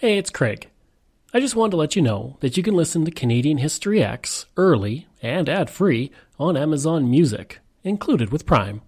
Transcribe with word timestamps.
Hey, 0.00 0.16
it's 0.16 0.30
Craig. 0.30 0.70
I 1.34 1.40
just 1.40 1.54
wanted 1.54 1.72
to 1.72 1.76
let 1.76 1.94
you 1.94 2.00
know 2.00 2.38
that 2.40 2.56
you 2.56 2.62
can 2.62 2.72
listen 2.72 3.04
to 3.04 3.10
Canadian 3.10 3.58
History 3.58 3.98
Ehx 3.98 4.46
early 4.56 5.06
and 5.20 5.46
ad 5.46 5.68
free 5.68 6.10
on 6.38 6.56
Amazon 6.56 7.10
Music, 7.10 7.58
included 7.84 8.32
with 8.32 8.46
Prime. 8.46 8.80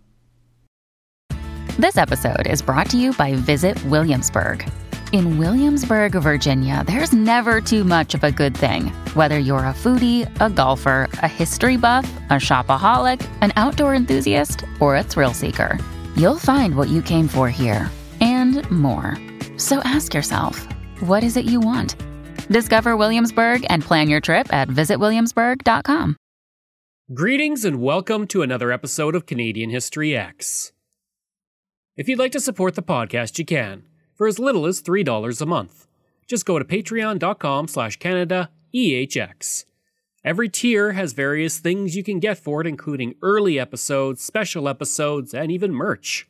This 1.78 1.98
episode 1.98 2.46
is 2.46 2.62
brought 2.62 2.88
to 2.88 2.96
you 2.96 3.12
by 3.12 3.34
Visit 3.34 3.76
Williamsburg. 3.84 4.66
In 5.12 5.36
Williamsburg, 5.36 6.12
Virginia, 6.12 6.82
there's 6.86 7.12
never 7.12 7.60
too 7.60 7.84
much 7.84 8.14
of 8.14 8.24
a 8.24 8.32
good 8.32 8.56
thing. 8.56 8.86
Whether 9.12 9.38
you're 9.38 9.66
a 9.66 9.74
foodie, 9.74 10.26
a 10.40 10.48
golfer, 10.48 11.10
a 11.22 11.28
history 11.28 11.76
buff, 11.76 12.10
a 12.30 12.36
shopaholic, 12.36 13.20
an 13.42 13.52
outdoor 13.56 13.94
enthusiast, 13.94 14.64
or 14.80 14.96
a 14.96 15.02
thrill 15.02 15.34
seeker, 15.34 15.78
you'll 16.16 16.38
find 16.38 16.74
what 16.74 16.88
you 16.88 17.02
came 17.02 17.28
for 17.28 17.50
here 17.50 17.90
and 18.22 18.64
more. 18.70 19.18
So 19.58 19.80
ask 19.80 20.14
yourself, 20.14 20.66
what 21.02 21.24
is 21.24 21.36
it 21.36 21.44
you 21.44 21.60
want? 21.60 21.96
Discover 22.48 22.96
Williamsburg 22.96 23.66
and 23.68 23.82
plan 23.82 24.08
your 24.08 24.20
trip 24.20 24.52
at 24.52 24.68
visitwilliamsburg.com. 24.68 26.16
Greetings 27.12 27.64
and 27.64 27.80
welcome 27.80 28.26
to 28.28 28.42
another 28.42 28.72
episode 28.72 29.14
of 29.14 29.26
Canadian 29.26 29.70
History 29.70 30.10
Ehx. 30.10 30.72
If 31.96 32.08
you'd 32.08 32.18
like 32.18 32.32
to 32.32 32.40
support 32.40 32.74
the 32.74 32.82
podcast, 32.82 33.38
you 33.38 33.44
can, 33.44 33.82
for 34.14 34.26
as 34.26 34.38
little 34.38 34.64
as 34.64 34.82
$3 34.82 35.40
a 35.40 35.46
month. 35.46 35.86
Just 36.26 36.46
go 36.46 36.58
to 36.58 36.64
patreon.com 36.64 37.68
slash 37.68 37.96
Canada 37.98 38.50
EHX. 38.74 39.66
Every 40.24 40.48
tier 40.48 40.92
has 40.92 41.12
various 41.12 41.58
things 41.58 41.96
you 41.96 42.04
can 42.04 42.20
get 42.20 42.38
for 42.38 42.60
it, 42.60 42.66
including 42.66 43.16
early 43.22 43.58
episodes, 43.58 44.22
special 44.22 44.68
episodes, 44.68 45.34
and 45.34 45.50
even 45.50 45.72
merch. 45.72 46.28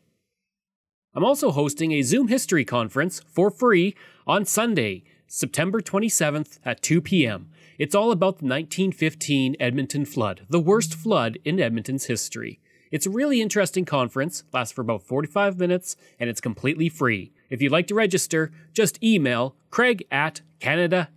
I'm 1.14 1.24
also 1.24 1.50
hosting 1.50 1.92
a 1.92 2.00
Zoom 2.00 2.28
history 2.28 2.64
conference 2.64 3.20
for 3.28 3.50
free 3.50 3.94
on 4.26 4.46
Sunday, 4.46 5.04
September 5.26 5.82
27th 5.82 6.58
at 6.64 6.82
2 6.82 7.02
p.m. 7.02 7.50
It's 7.78 7.94
all 7.94 8.12
about 8.12 8.38
the 8.38 8.46
1915 8.46 9.56
Edmonton 9.60 10.06
flood, 10.06 10.46
the 10.48 10.58
worst 10.58 10.94
flood 10.94 11.38
in 11.44 11.60
Edmonton's 11.60 12.06
history. 12.06 12.60
It's 12.90 13.04
a 13.04 13.10
really 13.10 13.42
interesting 13.42 13.84
conference, 13.84 14.44
lasts 14.54 14.72
for 14.72 14.80
about 14.80 15.02
45 15.02 15.58
minutes, 15.58 15.96
and 16.18 16.30
it's 16.30 16.40
completely 16.40 16.88
free. 16.88 17.32
If 17.50 17.60
you'd 17.60 17.72
like 17.72 17.88
to 17.88 17.94
register, 17.94 18.50
just 18.72 19.02
email 19.02 19.54
craig 19.70 20.06
at 20.10 20.40
canadaehx.com. 20.60 21.08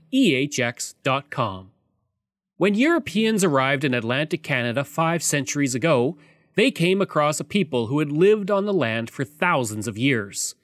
When 2.58 2.76
Europeans 2.76 3.44
arrived 3.44 3.84
in 3.84 3.94
Atlantic 3.94 4.44
Canada 4.44 4.86
five 4.86 5.22
centuries 5.22 5.76
ago, 5.76 6.18
they 6.56 6.72
came 6.72 7.02
across 7.02 7.40
a 7.40 7.44
people 7.44 7.88
who 7.88 8.00
had 8.00 8.12
lived 8.12 8.50
on 8.50 8.66
the 8.66 8.74
land 8.74 9.10
for 9.10 9.24
thousands 9.24 9.88
of 9.88 9.98
years. 9.98 10.56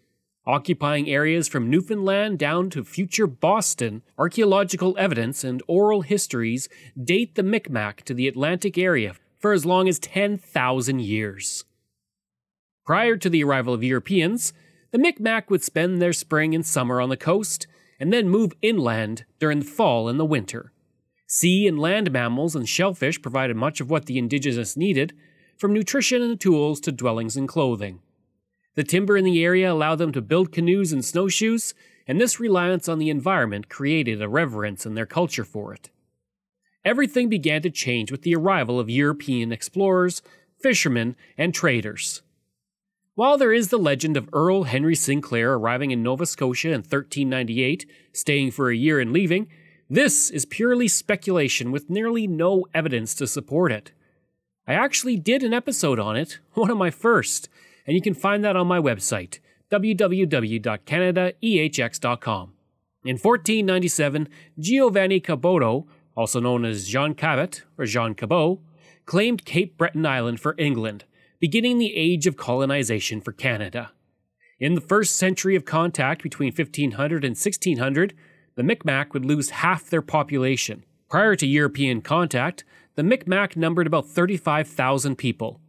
Occupying 0.47 1.07
areas 1.07 1.47
from 1.47 1.69
Newfoundland 1.69 2.39
down 2.39 2.69
to 2.71 2.83
future 2.83 3.27
Boston, 3.27 4.01
archaeological 4.17 4.95
evidence 4.97 5.43
and 5.43 5.61
oral 5.67 6.01
histories 6.01 6.67
date 7.01 7.35
the 7.35 7.43
Micmac 7.43 8.03
to 8.03 8.13
the 8.13 8.27
Atlantic 8.27 8.77
area 8.77 9.13
for 9.37 9.53
as 9.53 9.65
long 9.65 9.87
as 9.87 9.99
10,000 9.99 10.99
years. 10.99 11.65
Prior 12.85 13.17
to 13.17 13.29
the 13.29 13.43
arrival 13.43 13.73
of 13.73 13.83
Europeans, 13.83 14.53
the 14.91 14.97
Micmac 14.97 15.49
would 15.49 15.63
spend 15.63 16.01
their 16.01 16.13
spring 16.13 16.55
and 16.55 16.65
summer 16.65 16.99
on 16.99 17.09
the 17.09 17.17
coast 17.17 17.67
and 17.99 18.11
then 18.11 18.27
move 18.27 18.53
inland 18.63 19.25
during 19.39 19.59
the 19.59 19.65
fall 19.65 20.09
and 20.09 20.19
the 20.19 20.25
winter. 20.25 20.73
Sea 21.27 21.67
and 21.67 21.79
land 21.79 22.11
mammals 22.11 22.55
and 22.55 22.67
shellfish 22.67 23.21
provided 23.21 23.55
much 23.55 23.79
of 23.79 23.89
what 23.89 24.07
the 24.07 24.17
indigenous 24.17 24.75
needed, 24.75 25.13
from 25.61 25.73
nutrition 25.73 26.23
and 26.23 26.39
tools 26.39 26.79
to 26.79 26.91
dwellings 26.91 27.37
and 27.37 27.47
clothing. 27.47 27.99
The 28.73 28.83
timber 28.83 29.15
in 29.15 29.23
the 29.23 29.43
area 29.43 29.71
allowed 29.71 29.97
them 29.97 30.11
to 30.13 30.19
build 30.19 30.51
canoes 30.51 30.91
and 30.91 31.05
snowshoes, 31.05 31.75
and 32.07 32.19
this 32.19 32.39
reliance 32.39 32.89
on 32.89 32.97
the 32.97 33.11
environment 33.11 33.69
created 33.69 34.23
a 34.23 34.27
reverence 34.27 34.87
in 34.87 34.95
their 34.95 35.05
culture 35.05 35.45
for 35.45 35.71
it. 35.71 35.91
Everything 36.83 37.29
began 37.29 37.61
to 37.61 37.69
change 37.69 38.11
with 38.11 38.23
the 38.23 38.33
arrival 38.33 38.79
of 38.79 38.89
European 38.89 39.51
explorers, 39.51 40.23
fishermen, 40.59 41.15
and 41.37 41.53
traders. 41.53 42.23
While 43.13 43.37
there 43.37 43.53
is 43.53 43.67
the 43.67 43.77
legend 43.77 44.17
of 44.17 44.29
Earl 44.33 44.63
Henry 44.63 44.95
Sinclair 44.95 45.53
arriving 45.53 45.91
in 45.91 46.01
Nova 46.01 46.25
Scotia 46.25 46.69
in 46.69 46.81
1398, 46.81 47.85
staying 48.13 48.49
for 48.49 48.71
a 48.71 48.75
year 48.75 48.99
and 48.99 49.13
leaving, 49.13 49.47
this 49.87 50.31
is 50.31 50.43
purely 50.43 50.87
speculation 50.87 51.71
with 51.71 51.87
nearly 51.87 52.25
no 52.25 52.65
evidence 52.73 53.13
to 53.13 53.27
support 53.27 53.71
it. 53.71 53.91
I 54.71 54.75
actually 54.75 55.17
did 55.17 55.43
an 55.43 55.53
episode 55.53 55.99
on 55.99 56.15
it, 56.15 56.39
one 56.53 56.71
of 56.71 56.77
my 56.77 56.91
first, 56.91 57.49
and 57.85 57.93
you 57.93 58.01
can 58.01 58.13
find 58.13 58.41
that 58.45 58.55
on 58.55 58.67
my 58.67 58.79
website, 58.79 59.39
www.canadaehx.com. 59.69 62.53
In 63.03 63.17
1497, 63.17 64.29
Giovanni 64.57 65.19
Caboto, 65.19 65.87
also 66.15 66.39
known 66.39 66.63
as 66.63 66.87
Jean 66.87 67.15
Cabot 67.15 67.63
or 67.77 67.85
Jean 67.85 68.15
Cabot, 68.15 68.59
claimed 69.05 69.43
Cape 69.43 69.77
Breton 69.77 70.05
Island 70.05 70.39
for 70.39 70.55
England, 70.57 71.03
beginning 71.41 71.77
the 71.77 71.93
age 71.93 72.25
of 72.25 72.37
colonization 72.37 73.19
for 73.19 73.33
Canada. 73.33 73.91
In 74.57 74.75
the 74.75 74.79
first 74.79 75.17
century 75.17 75.57
of 75.57 75.65
contact 75.65 76.23
between 76.23 76.53
1500 76.53 77.25
and 77.25 77.35
1600, 77.35 78.13
the 78.55 78.63
Micmac 78.63 79.13
would 79.13 79.25
lose 79.25 79.49
half 79.49 79.89
their 79.89 80.01
population. 80.01 80.85
Prior 81.09 81.35
to 81.35 81.45
European 81.45 81.99
contact, 81.99 82.63
the 82.95 83.03
Micmac 83.03 83.55
numbered 83.55 83.87
about 83.87 84.07
35,000 84.07 85.15
people. 85.15 85.61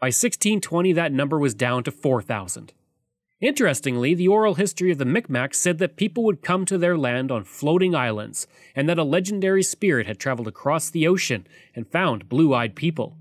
By 0.00 0.06
1620, 0.06 0.92
that 0.94 1.12
number 1.12 1.38
was 1.38 1.54
down 1.54 1.84
to 1.84 1.90
4,000. 1.90 2.72
Interestingly, 3.40 4.14
the 4.14 4.28
oral 4.28 4.54
history 4.54 4.90
of 4.90 4.98
the 4.98 5.04
Micmacs 5.04 5.54
said 5.54 5.78
that 5.78 5.96
people 5.96 6.24
would 6.24 6.42
come 6.42 6.66
to 6.66 6.76
their 6.76 6.96
land 6.98 7.30
on 7.30 7.44
floating 7.44 7.94
islands, 7.94 8.46
and 8.74 8.88
that 8.88 8.98
a 8.98 9.04
legendary 9.04 9.62
spirit 9.62 10.06
had 10.06 10.18
traveled 10.18 10.48
across 10.48 10.90
the 10.90 11.06
ocean 11.06 11.46
and 11.74 11.90
found 11.90 12.28
blue 12.28 12.54
eyed 12.54 12.74
people. 12.74 13.16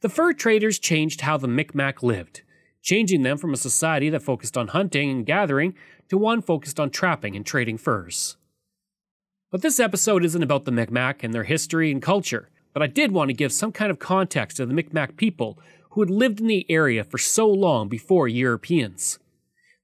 The 0.00 0.08
fur 0.08 0.32
traders 0.32 0.78
changed 0.78 1.22
how 1.22 1.36
the 1.36 1.48
Micmac 1.48 2.02
lived, 2.02 2.42
changing 2.82 3.22
them 3.22 3.36
from 3.36 3.52
a 3.52 3.58
society 3.58 4.08
that 4.10 4.22
focused 4.22 4.56
on 4.56 4.68
hunting 4.68 5.10
and 5.10 5.26
gathering 5.26 5.74
to 6.08 6.16
one 6.16 6.40
focused 6.40 6.80
on 6.80 6.90
trapping 6.90 7.36
and 7.36 7.44
trading 7.44 7.76
furs. 7.78 8.36
But 9.50 9.62
this 9.62 9.80
episode 9.80 10.24
isn't 10.24 10.42
about 10.42 10.64
the 10.64 10.72
Micmac 10.72 11.22
and 11.22 11.34
their 11.34 11.44
history 11.44 11.90
and 11.90 12.00
culture, 12.00 12.50
but 12.76 12.82
I 12.82 12.88
did 12.88 13.12
want 13.12 13.30
to 13.30 13.34
give 13.34 13.54
some 13.54 13.72
kind 13.72 13.90
of 13.90 13.98
context 13.98 14.58
to 14.58 14.66
the 14.66 14.74
Micmac 14.74 15.16
people 15.16 15.58
who 15.92 16.02
had 16.02 16.10
lived 16.10 16.42
in 16.42 16.46
the 16.46 16.66
area 16.68 17.04
for 17.04 17.16
so 17.16 17.48
long 17.48 17.88
before 17.88 18.28
Europeans. 18.28 19.18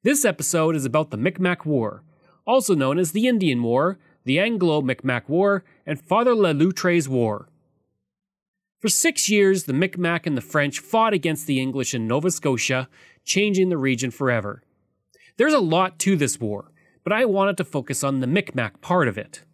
This 0.03 0.27
episode 0.27 0.77
is 0.77 0.85
about 0.85 1.11
the 1.11 1.17
Micmac 1.17 1.65
War, 1.65 2.03
also 2.47 2.75
known 2.75 2.99
as 2.99 3.13
the 3.13 3.27
Indian 3.29 3.63
War, 3.63 3.99
the 4.27 4.39
Anglo 4.39 4.83
Micmac 4.83 5.27
War, 5.27 5.65
and 5.87 6.03
Father 6.03 6.35
Le 6.35 6.53
Loutre's 6.53 7.09
War. 7.09 7.49
For 8.79 8.91
six 8.91 9.27
years, 9.31 9.65
the 9.65 9.73
Micmac 9.73 10.27
and 10.27 10.37
the 10.37 10.43
French 10.43 10.79
fought 10.79 11.15
against 11.15 11.47
the 11.47 11.63
English 11.63 11.95
in 11.95 12.07
Nova 12.07 12.31
Scotia, 12.31 12.91
changing 13.25 13.71
the 13.71 13.79
region 13.79 14.11
forever. 14.11 14.63
There's 15.39 15.55
a 15.55 15.61
lot 15.61 15.99
to 16.01 16.15
this 16.15 16.39
war, 16.39 16.73
but 17.05 17.15
I 17.15 17.25
wanted 17.25 17.57
to 17.57 17.65
focus 17.65 18.05
on 18.05 18.21
the 18.21 18.27
Micmac 18.27 18.83
part 18.83 19.09
of 19.09 19.17
it. 19.17 19.45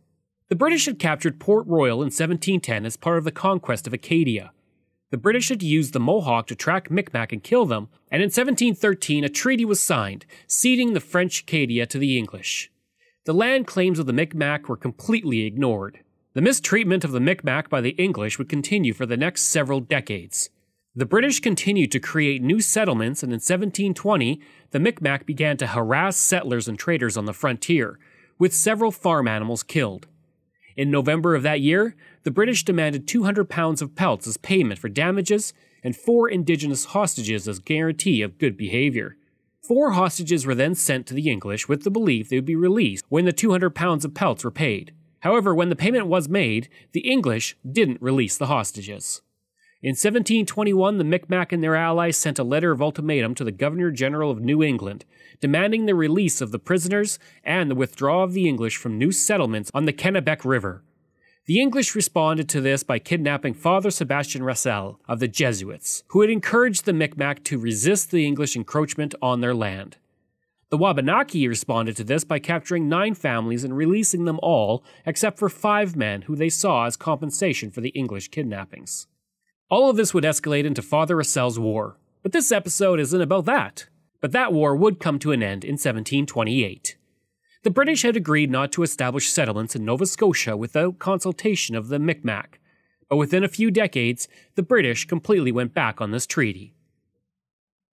The 0.49 0.57
British 0.57 0.87
had 0.87 0.99
captured 0.99 1.41
Port 1.41 1.67
Royal 1.67 2.01
in 2.01 2.07
1710 2.07 2.87
as 2.87 2.97
part 2.97 3.19
of 3.19 3.25
the 3.25 3.31
conquest 3.31 3.87
of 3.87 3.93
Acadia. 3.93 4.53
The 5.11 5.19
British 5.19 5.51
had 5.51 5.63
used 5.63 5.93
the 5.93 6.01
Mohawk 6.01 6.47
to 6.47 6.55
track 6.55 6.91
Micmac 6.91 7.33
and 7.33 7.43
kill 7.43 7.67
them, 7.67 7.89
and 8.11 8.23
in 8.23 8.29
1713 8.29 9.25
a 9.25 9.29
treaty 9.29 9.67
was 9.67 9.79
signed, 9.79 10.25
ceding 10.47 10.95
the 10.95 11.01
French 11.01 11.43
Acadia 11.43 11.85
to 11.87 11.99
the 11.99 12.17
English. 12.17 12.71
The 13.27 13.35
land 13.35 13.67
claims 13.67 13.99
of 13.99 14.07
the 14.07 14.15
Micmac 14.15 14.71
were 14.71 14.77
completely 14.79 15.45
ignored. 15.45 16.01
The 16.33 16.41
mistreatment 16.41 17.05
of 17.05 17.13
the 17.13 17.21
Micmac 17.21 17.69
by 17.69 17.83
the 17.83 17.91
English 17.91 18.39
would 18.39 18.49
continue 18.49 18.95
for 18.95 19.05
the 19.05 19.19
next 19.19 19.43
several 19.43 19.81
decades. 19.81 20.49
The 20.95 21.05
British 21.05 21.41
continued 21.41 21.93
to 21.93 22.01
create 22.01 22.41
new 22.41 22.63
settlements, 22.63 23.23
and 23.23 23.33
in 23.33 23.37
1720, 23.37 24.41
the 24.71 24.81
Micmac 24.81 25.27
began 25.27 25.59
to 25.59 25.67
harass 25.67 26.17
settlers 26.17 26.69
and 26.69 26.79
traders 26.79 27.19
on 27.19 27.27
the 27.27 27.35
frontier, 27.35 27.99
with 28.39 28.55
several 28.55 28.91
farm 28.91 29.29
animals 29.29 29.63
killed. 29.63 30.07
In 30.79 30.93
November 30.93 31.35
of 31.35 31.43
that 31.43 31.61
year, 31.61 31.97
the 32.23 32.31
British 32.31 32.65
demanded 32.65 33.09
200 33.09 33.47
pounds 33.51 33.83
of 33.83 33.97
pelts 33.97 34.29
as 34.29 34.37
payment 34.37 34.79
for 34.79 34.89
damages 34.89 35.53
and 35.83 35.97
four 35.97 36.29
indigenous 36.29 36.85
hostages 36.85 37.49
as 37.49 37.59
guarantee 37.59 38.23
of 38.23 38.39
good 38.39 38.57
behavior. 38.57 39.17
Four 39.61 39.91
hostages 39.91 40.47
were 40.47 40.55
then 40.55 40.77
sent 40.77 41.09
to 41.09 41.15
the 41.15 41.29
English 41.29 41.69
with 41.69 41.83
the 41.83 41.91
belief 41.91 42.29
they 42.29 42.37
would 42.37 42.45
be 42.45 42.55
released 42.55 43.05
when 43.09 43.25
the 43.25 43.33
200 43.33 43.75
pounds 43.75 44.05
of 44.05 44.15
pelts 44.15 44.45
were 44.45 44.53
paid. 44.53 44.95
However, 45.23 45.53
when 45.53 45.69
the 45.69 45.75
payment 45.75 46.07
was 46.07 46.29
made, 46.29 46.69
the 46.93 47.01
English 47.01 47.57
didn't 47.69 48.01
release 48.01 48.39
the 48.39 48.47
hostages. 48.47 49.21
In 49.81 49.91
1721, 49.91 50.99
the 50.99 51.05
Micmac 51.05 51.53
and 51.53 51.63
their 51.63 51.77
allies 51.77 52.17
sent 52.17 52.41
a 52.41 52.43
letter 52.43 52.73
of 52.73 52.83
ultimatum 52.83 53.37
to 53.37 53.45
the 53.45 53.53
Governor 53.53 53.93
General 53.93 54.29
of 54.29 54.41
New 54.41 54.61
England, 54.61 55.05
demanding 55.39 55.87
the 55.87 55.95
release 55.95 56.41
of 56.41 56.51
the 56.51 56.59
prisoners 56.59 57.21
and 57.45 57.71
the 57.71 57.77
withdrawal 57.77 58.25
of 58.25 58.33
the 58.33 58.49
English 58.49 58.77
from 58.77 58.99
new 58.99 59.13
settlements 59.13 59.71
on 59.73 59.85
the 59.85 59.93
Kennebec 59.93 60.45
River. 60.45 60.83
The 61.47 61.61
English 61.61 61.95
responded 61.95 62.49
to 62.49 62.61
this 62.61 62.83
by 62.83 62.99
kidnapping 62.99 63.55
Father 63.55 63.93
Sebastian 63.93 64.43
Rassel 64.43 64.99
of 65.07 65.21
the 65.21 65.29
Jesuits, 65.29 66.03
who 66.09 66.23
had 66.23 66.31
encouraged 66.31 66.85
the 66.85 66.93
Micmac 66.93 67.45
to 67.45 67.57
resist 67.57 68.11
the 68.11 68.27
English 68.27 68.57
encroachment 68.57 69.15
on 69.23 69.43
their 69.43 69.55
land. 69.55 69.99
The 70.71 70.77
Wabanaki 70.77 71.47
responded 71.47 71.97
to 71.99 72.05
this 72.05 72.25
by 72.25 72.41
capturing 72.41 72.89
nine 72.89 73.15
families 73.15 73.63
and 73.63 73.77
releasing 73.77 74.25
them 74.25 74.41
all 74.43 74.83
except 75.07 75.39
for 75.39 75.49
five 75.49 75.95
men 75.95 76.23
who 76.23 76.35
they 76.35 76.49
saw 76.49 76.87
as 76.87 76.97
compensation 76.97 77.71
for 77.71 77.81
the 77.81 77.91
English 77.91 78.33
kidnappings. 78.33 79.07
All 79.71 79.91
of 79.91 79.97
this 79.97 80.15
would 80.15 80.25
escalate 80.25 80.65
into 80.65 80.81
Father 80.81 81.17
Lascelles' 81.17 81.59
War, 81.59 81.99
but 82.23 82.33
this 82.33 82.51
episode 82.51 82.99
isn't 83.01 83.21
about 83.21 83.45
that. 83.45 83.87
But 84.21 84.33
that 84.33 84.53
war 84.53 84.75
would 84.75 84.99
come 84.99 85.19
to 85.19 85.33
an 85.33 85.43
end 85.43 85.63
in 85.63 85.75
1728. 85.75 86.97
The 87.65 87.71
British 87.71 88.03
had 88.03 88.17
agreed 88.17 88.51
not 88.51 88.73
to 88.73 88.83
establish 88.83 89.31
settlements 89.31 89.77
in 89.77 89.85
Nova 89.85 90.07
Scotia 90.07 90.57
without 90.57 90.99
consultation 90.99 91.77
of 91.77 91.89
the 91.89 91.99
Micmac, 91.99 92.61
but 93.11 93.17
within 93.17 93.45
a 93.45 93.49
few 93.49 93.71
decades, 93.71 94.27
the 94.55 94.63
British 94.63 95.07
completely 95.07 95.53
went 95.53 95.75
back 95.75 96.01
on 96.01 96.13
this 96.13 96.27
treaty. 96.27 96.73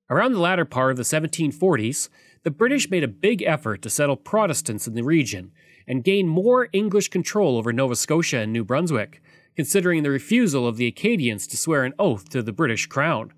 Around 0.10 0.34
the 0.34 0.40
latter 0.40 0.66
part 0.66 0.92
of 0.92 0.98
the 0.98 1.04
1740s, 1.04 2.08
the 2.44 2.52
British 2.52 2.90
made 2.90 3.04
a 3.04 3.08
big 3.10 3.42
effort 3.42 3.82
to 3.82 3.90
settle 3.90 4.16
Protestants 4.16 4.88
in 4.88 4.94
the 4.94 5.04
region 5.04 5.52
and 5.88 6.04
gain 6.04 6.28
more 6.28 6.70
English 6.72 7.10
control 7.10 7.58
over 7.58 7.74
Nova 7.74 7.96
Scotia 7.96 8.38
and 8.40 8.54
New 8.54 8.64
Brunswick, 8.64 9.22
considering 9.56 10.04
the 10.04 10.10
refusal 10.10 10.68
of 10.68 10.78
the 10.78 10.88
Acadians 10.88 11.48
to 11.48 11.58
swear 11.58 11.84
an 11.84 11.94
oath 11.98 12.30
to 12.30 12.42
the 12.42 12.54
British 12.54 12.88
crown. 12.88 13.34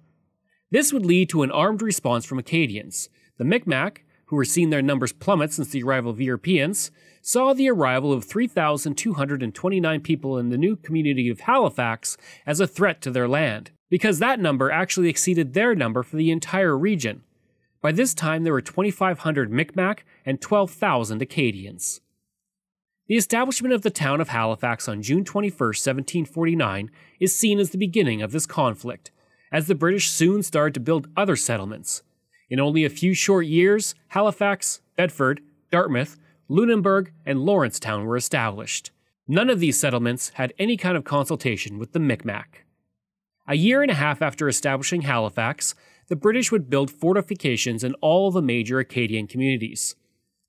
This 0.72 0.92
would 0.92 1.06
lead 1.06 1.30
to 1.30 1.44
an 1.44 1.52
armed 1.52 1.82
response 1.82 2.26
from 2.26 2.40
Acadians. 2.40 3.10
The 3.38 3.46
Micmac, 3.46 4.04
who 4.26 4.36
were 4.36 4.46
seeing 4.46 4.70
their 4.70 4.82
numbers 4.82 5.14
plummet 5.14 5.54
since 5.54 5.70
the 5.70 5.84
arrival 5.84 6.12
of 6.12 6.20
Europeans, 6.20 6.92
saw 7.22 7.54
the 7.54 7.70
arrival 7.70 8.12
of 8.12 8.26
3,229 8.26 10.02
people 10.02 10.38
in 10.38 10.50
the 10.50 10.58
new 10.58 10.76
community 10.76 11.30
of 11.30 11.42
Halifax 11.42 12.18
as 12.46 12.60
a 12.60 12.68
threat 12.68 13.02
to 13.02 13.12
their 13.12 13.28
land, 13.28 13.72
because 13.90 14.20
that 14.20 14.40
number 14.40 14.72
actually 14.72 15.10
exceeded 15.10 15.54
their 15.54 15.76
number 15.76 16.04
for 16.04 16.18
the 16.18 16.32
entire 16.32 16.78
region. 16.78 17.24
By 17.82 17.92
this 17.92 18.14
time, 18.14 18.44
there 18.44 18.54
were 18.54 18.62
2,500 18.62 19.52
Micmac 19.52 20.04
and 20.26 20.42
12,000 20.42 21.22
Acadians. 21.22 22.02
The 23.08 23.16
establishment 23.16 23.74
of 23.74 23.84
the 23.84 23.90
town 23.90 24.20
of 24.20 24.30
Halifax 24.30 24.90
on 24.90 25.02
June 25.02 25.24
21, 25.24 25.52
1749, 25.58 26.92
is 27.22 27.34
seen 27.34 27.58
as 27.58 27.70
the 27.70 27.78
beginning 27.78 28.22
of 28.22 28.34
this 28.34 28.46
conflict, 28.46 29.12
as 29.50 29.68
the 29.68 29.76
British 29.76 30.10
soon 30.10 30.44
started 30.44 30.74
to 30.74 30.82
build 30.82 31.08
other 31.16 31.38
settlements. 31.38 32.04
In 32.50 32.60
only 32.60 32.84
a 32.84 32.90
few 32.90 33.14
short 33.14 33.46
years, 33.46 33.96
Halifax, 34.10 34.82
Bedford, 34.98 35.40
Dartmouth, 35.72 36.18
Lunenburg, 36.50 37.14
and 37.26 37.46
Lawrencetown 37.46 38.06
were 38.06 38.18
established. 38.18 38.92
None 39.26 39.50
of 39.50 39.62
these 39.62 39.80
settlements 39.80 40.32
had 40.36 40.54
any 40.60 40.76
kind 40.76 40.98
of 40.98 41.06
consultation 41.06 41.80
with 41.80 41.94
the 41.94 42.00
Micmac. 42.00 42.66
A 43.48 43.56
year 43.56 43.82
and 43.82 43.92
a 43.92 43.96
half 43.96 44.22
after 44.22 44.50
establishing 44.50 45.04
Halifax, 45.04 45.76
the 46.10 46.18
British 46.18 46.52
would 46.52 46.70
build 46.70 46.92
fortifications 46.92 47.86
in 47.86 47.94
all 47.96 48.32
the 48.32 48.42
major 48.42 48.80
Acadian 48.80 49.28
communities. 49.28 49.96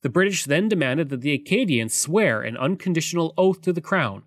The 0.02 0.08
British 0.08 0.44
then 0.44 0.68
demanded 0.68 1.08
that 1.08 1.22
the 1.22 1.32
Acadians 1.32 1.94
swear 1.94 2.42
an 2.42 2.56
unconditional 2.56 3.34
oath 3.36 3.60
to 3.62 3.72
the 3.72 3.80
crown, 3.80 4.22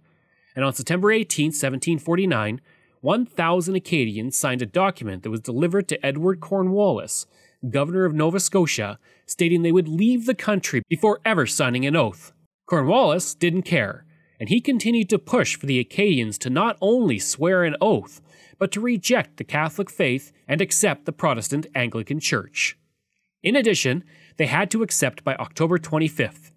and 0.56 0.66
on 0.66 0.74
September 0.74 1.12
18, 1.12 1.48
1749, 1.48 2.60
1,000 3.00 3.76
Acadians 3.76 4.38
signed 4.38 4.62
a 4.62 4.66
document 4.66 5.24
that 5.24 5.32
was 5.32 5.40
delivered 5.40 5.88
to 5.88 6.06
Edward 6.06 6.42
Cornwallis, 6.42 7.26
governor 7.70 8.06
of 8.06 8.14
Nova 8.14 8.40
Scotia, 8.40 9.00
stating 9.26 9.62
they 9.62 9.72
would 9.72 9.88
leave 9.88 10.26
the 10.26 10.36
country 10.36 10.84
before 10.90 11.22
ever 11.24 11.48
signing 11.48 11.86
an 11.86 11.96
oath. 11.96 12.34
Cornwallis 12.68 13.34
didn't 13.34 13.64
care, 13.64 14.06
and 14.40 14.50
he 14.50 14.60
continued 14.60 15.10
to 15.10 15.20
push 15.20 15.56
for 15.56 15.68
the 15.68 15.80
Acadians 15.80 16.38
to 16.40 16.50
not 16.50 16.78
only 16.82 17.18
swear 17.18 17.64
an 17.64 17.76
oath, 17.80 18.22
but 18.60 18.72
to 18.74 18.82
reject 18.82 19.38
the 19.38 19.44
Catholic 19.44 19.90
faith 19.90 20.32
and 20.48 20.62
accept 20.62 21.06
the 21.06 21.12
Protestant 21.12 21.66
Anglican 21.74 22.20
Church. 22.20 22.78
In 23.42 23.56
addition, 23.56 24.04
they 24.42 24.48
had 24.48 24.72
to 24.72 24.82
accept 24.82 25.24
by 25.24 25.36
October 25.36 25.78
25th. 25.78 26.50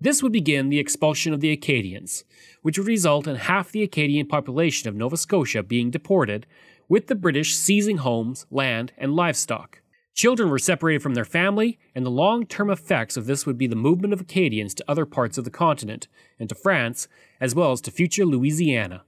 This 0.00 0.22
would 0.22 0.30
begin 0.30 0.68
the 0.68 0.78
expulsion 0.78 1.34
of 1.34 1.40
the 1.40 1.50
Acadians, 1.50 2.22
which 2.62 2.78
would 2.78 2.86
result 2.86 3.26
in 3.26 3.34
half 3.34 3.72
the 3.72 3.82
Acadian 3.82 4.28
population 4.28 4.88
of 4.88 4.94
Nova 4.94 5.16
Scotia 5.16 5.64
being 5.64 5.90
deported, 5.90 6.46
with 6.88 7.08
the 7.08 7.16
British 7.16 7.56
seizing 7.56 7.96
homes, 7.96 8.46
land, 8.52 8.92
and 8.96 9.16
livestock. 9.16 9.80
Children 10.14 10.48
were 10.48 10.60
separated 10.60 11.02
from 11.02 11.14
their 11.14 11.24
family, 11.24 11.76
and 11.92 12.06
the 12.06 12.10
long 12.10 12.46
term 12.46 12.70
effects 12.70 13.16
of 13.16 13.26
this 13.26 13.46
would 13.46 13.58
be 13.58 13.66
the 13.66 13.74
movement 13.74 14.12
of 14.12 14.20
Acadians 14.20 14.72
to 14.74 14.84
other 14.86 15.04
parts 15.04 15.36
of 15.36 15.42
the 15.42 15.50
continent, 15.50 16.06
and 16.38 16.48
to 16.48 16.54
France, 16.54 17.08
as 17.40 17.52
well 17.52 17.72
as 17.72 17.80
to 17.80 17.90
future 17.90 18.24
Louisiana. 18.24 19.02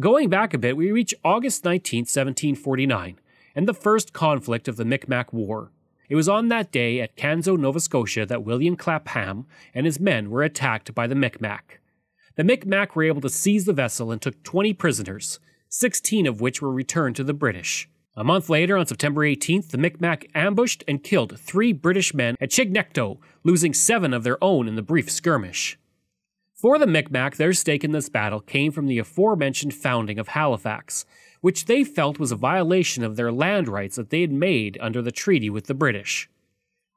Going 0.00 0.28
back 0.28 0.52
a 0.52 0.58
bit, 0.58 0.76
we 0.76 0.90
reach 0.90 1.14
August 1.24 1.64
19, 1.64 2.00
1749, 2.00 3.20
and 3.54 3.68
the 3.68 3.72
first 3.72 4.12
conflict 4.12 4.66
of 4.66 4.76
the 4.76 4.84
Micmac 4.84 5.32
War. 5.32 5.70
It 6.08 6.16
was 6.16 6.28
on 6.28 6.48
that 6.48 6.70
day 6.70 7.00
at 7.00 7.16
Canso, 7.16 7.58
Nova 7.58 7.80
Scotia, 7.80 8.26
that 8.26 8.44
William 8.44 8.76
Clapham 8.76 9.46
and 9.74 9.86
his 9.86 9.98
men 9.98 10.30
were 10.30 10.42
attacked 10.42 10.94
by 10.94 11.06
the 11.06 11.14
Micmac. 11.14 11.80
The 12.36 12.44
Micmac 12.44 12.94
were 12.94 13.04
able 13.04 13.20
to 13.22 13.28
seize 13.28 13.64
the 13.64 13.72
vessel 13.72 14.10
and 14.10 14.20
took 14.20 14.42
20 14.42 14.74
prisoners, 14.74 15.38
16 15.68 16.26
of 16.26 16.40
which 16.40 16.60
were 16.60 16.72
returned 16.72 17.16
to 17.16 17.24
the 17.24 17.32
British. 17.32 17.88
A 18.16 18.22
month 18.22 18.48
later, 18.48 18.76
on 18.76 18.86
September 18.86 19.22
18th, 19.22 19.70
the 19.70 19.78
Micmac 19.78 20.28
ambushed 20.34 20.84
and 20.86 21.02
killed 21.02 21.38
three 21.38 21.72
British 21.72 22.14
men 22.14 22.36
at 22.40 22.50
Chignecto, 22.50 23.18
losing 23.42 23.74
seven 23.74 24.12
of 24.12 24.22
their 24.22 24.42
own 24.42 24.68
in 24.68 24.76
the 24.76 24.82
brief 24.82 25.10
skirmish. 25.10 25.78
For 26.54 26.78
the 26.78 26.86
Micmac, 26.86 27.36
their 27.36 27.52
stake 27.52 27.82
in 27.82 27.92
this 27.92 28.08
battle 28.08 28.40
came 28.40 28.70
from 28.70 28.86
the 28.86 28.98
aforementioned 28.98 29.74
founding 29.74 30.18
of 30.18 30.28
Halifax, 30.28 31.04
which 31.44 31.66
they 31.66 31.84
felt 31.84 32.18
was 32.18 32.32
a 32.32 32.36
violation 32.36 33.04
of 33.04 33.16
their 33.16 33.30
land 33.30 33.68
rights 33.68 33.96
that 33.96 34.08
they 34.08 34.22
had 34.22 34.32
made 34.32 34.78
under 34.80 35.02
the 35.02 35.12
treaty 35.12 35.50
with 35.50 35.66
the 35.66 35.74
British. 35.74 36.26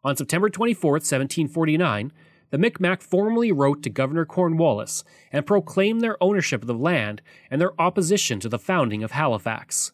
On 0.05 0.15
September 0.15 0.49
24, 0.49 0.89
1749, 0.93 2.13
the 2.49 2.57
Micmac 2.57 3.01
formally 3.01 3.51
wrote 3.51 3.83
to 3.83 3.89
Governor 3.89 4.23
Cornwallis 4.23 5.03
and 5.33 5.45
proclaimed 5.45 5.99
their 5.99 6.15
ownership 6.23 6.61
of 6.61 6.67
the 6.67 6.73
land 6.73 7.21
and 7.51 7.59
their 7.59 7.73
opposition 7.77 8.39
to 8.39 8.47
the 8.47 8.57
founding 8.57 9.03
of 9.03 9.11
Halifax. 9.11 9.91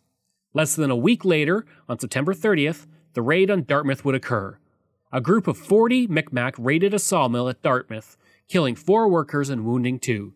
Less 0.53 0.75
than 0.75 0.91
a 0.91 0.95
week 0.95 1.25
later, 1.25 1.65
on 1.89 1.97
September 1.97 2.35
30th, 2.35 2.85
the 3.13 3.23
raid 3.23 3.49
on 3.49 3.63
Dartmouth 3.63 4.05
would 4.05 4.13
occur. 4.13 4.59
A 5.11 5.19
group 5.19 5.47
of 5.47 5.57
40 5.57 6.05
Micmac 6.05 6.53
raided 6.59 6.93
a 6.93 6.99
sawmill 6.99 7.49
at 7.49 7.63
Dartmouth, 7.63 8.17
killing 8.47 8.75
four 8.75 9.07
workers 9.07 9.49
and 9.49 9.65
wounding 9.65 9.97
two. 9.97 10.35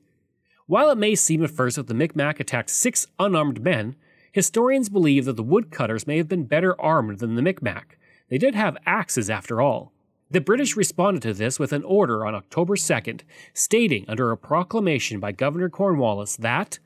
While 0.66 0.90
it 0.90 0.98
may 0.98 1.14
seem 1.14 1.44
at 1.44 1.52
first 1.52 1.76
that 1.76 1.86
the 1.86 1.94
Micmac 1.94 2.40
attacked 2.40 2.72
six 2.72 3.06
unarmed 3.20 3.64
men, 3.64 3.96
Historians 4.38 4.88
believe 4.88 5.26
that 5.26 5.36
the 5.36 5.42
woodcutters 5.42 6.06
may 6.06 6.18
have 6.18 6.28
been 6.28 6.44
better 6.44 6.80
armed 6.80 7.18
than 7.18 7.34
the 7.34 7.42
Micmac. 7.42 7.98
They 8.30 8.38
did 8.38 8.54
have 8.54 8.78
axes 8.86 9.32
after 9.32 9.64
all. 9.64 9.94
The 10.30 10.40
British 10.40 10.78
responded 10.78 11.24
to 11.24 11.34
this 11.34 11.58
with 11.58 11.74
an 11.74 11.84
order 11.84 12.24
on 12.24 12.36
October 12.36 12.76
2nd, 12.76 13.22
stating 13.56 14.06
under 14.08 14.30
a 14.30 14.38
proclamation 14.38 15.20
by 15.20 15.32
Governor 15.32 15.70
Cornwallis 15.70 16.36
that 16.36 16.78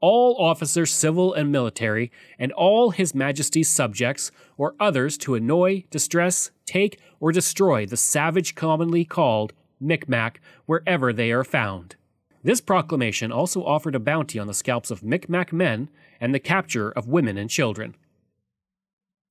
all 0.00 0.34
officers, 0.38 0.90
civil 0.90 1.34
and 1.34 1.52
military, 1.52 2.10
and 2.38 2.52
all 2.52 2.92
His 2.92 3.14
Majesty's 3.14 3.68
subjects, 3.68 4.32
or 4.56 4.74
others 4.80 5.18
to 5.18 5.34
annoy, 5.34 5.84
distress, 5.90 6.52
take, 6.64 6.98
or 7.20 7.32
destroy 7.32 7.84
the 7.84 7.98
savage 7.98 8.54
commonly 8.54 9.04
called 9.04 9.52
Micmac 9.78 10.40
wherever 10.64 11.12
they 11.12 11.32
are 11.32 11.44
found. 11.44 11.96
This 12.44 12.60
proclamation 12.60 13.32
also 13.32 13.64
offered 13.64 13.94
a 13.94 13.98
bounty 13.98 14.38
on 14.38 14.46
the 14.46 14.52
scalps 14.52 14.90
of 14.90 15.02
Micmac 15.02 15.50
men 15.50 15.88
and 16.24 16.34
the 16.34 16.40
capture 16.40 16.90
of 16.90 17.06
women 17.06 17.36
and 17.36 17.50
children. 17.50 17.94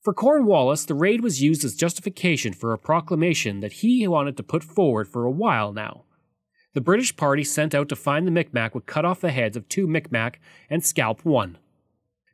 For 0.03 0.13
Cornwallis, 0.13 0.85
the 0.85 0.93
raid 0.93 1.21
was 1.21 1.41
used 1.41 1.65
as 1.65 1.73
justification 1.73 2.53
for 2.53 2.71
a 2.71 2.77
proclamation 2.77 3.61
that 3.61 3.81
he 3.81 4.07
wanted 4.07 4.37
to 4.37 4.43
put 4.43 4.63
forward 4.63 5.07
for 5.07 5.25
a 5.25 5.31
while 5.31 5.73
now. 5.73 6.03
The 6.75 6.81
British 6.81 7.15
party 7.15 7.43
sent 7.43 7.73
out 7.73 7.89
to 7.89 7.95
find 7.95 8.27
the 8.27 8.31
Micmac 8.31 8.75
would 8.75 8.85
cut 8.85 9.05
off 9.05 9.21
the 9.21 9.31
heads 9.31 9.57
of 9.57 9.67
two 9.67 9.87
Micmac 9.87 10.39
and 10.69 10.85
scalp 10.85 11.25
one. 11.25 11.57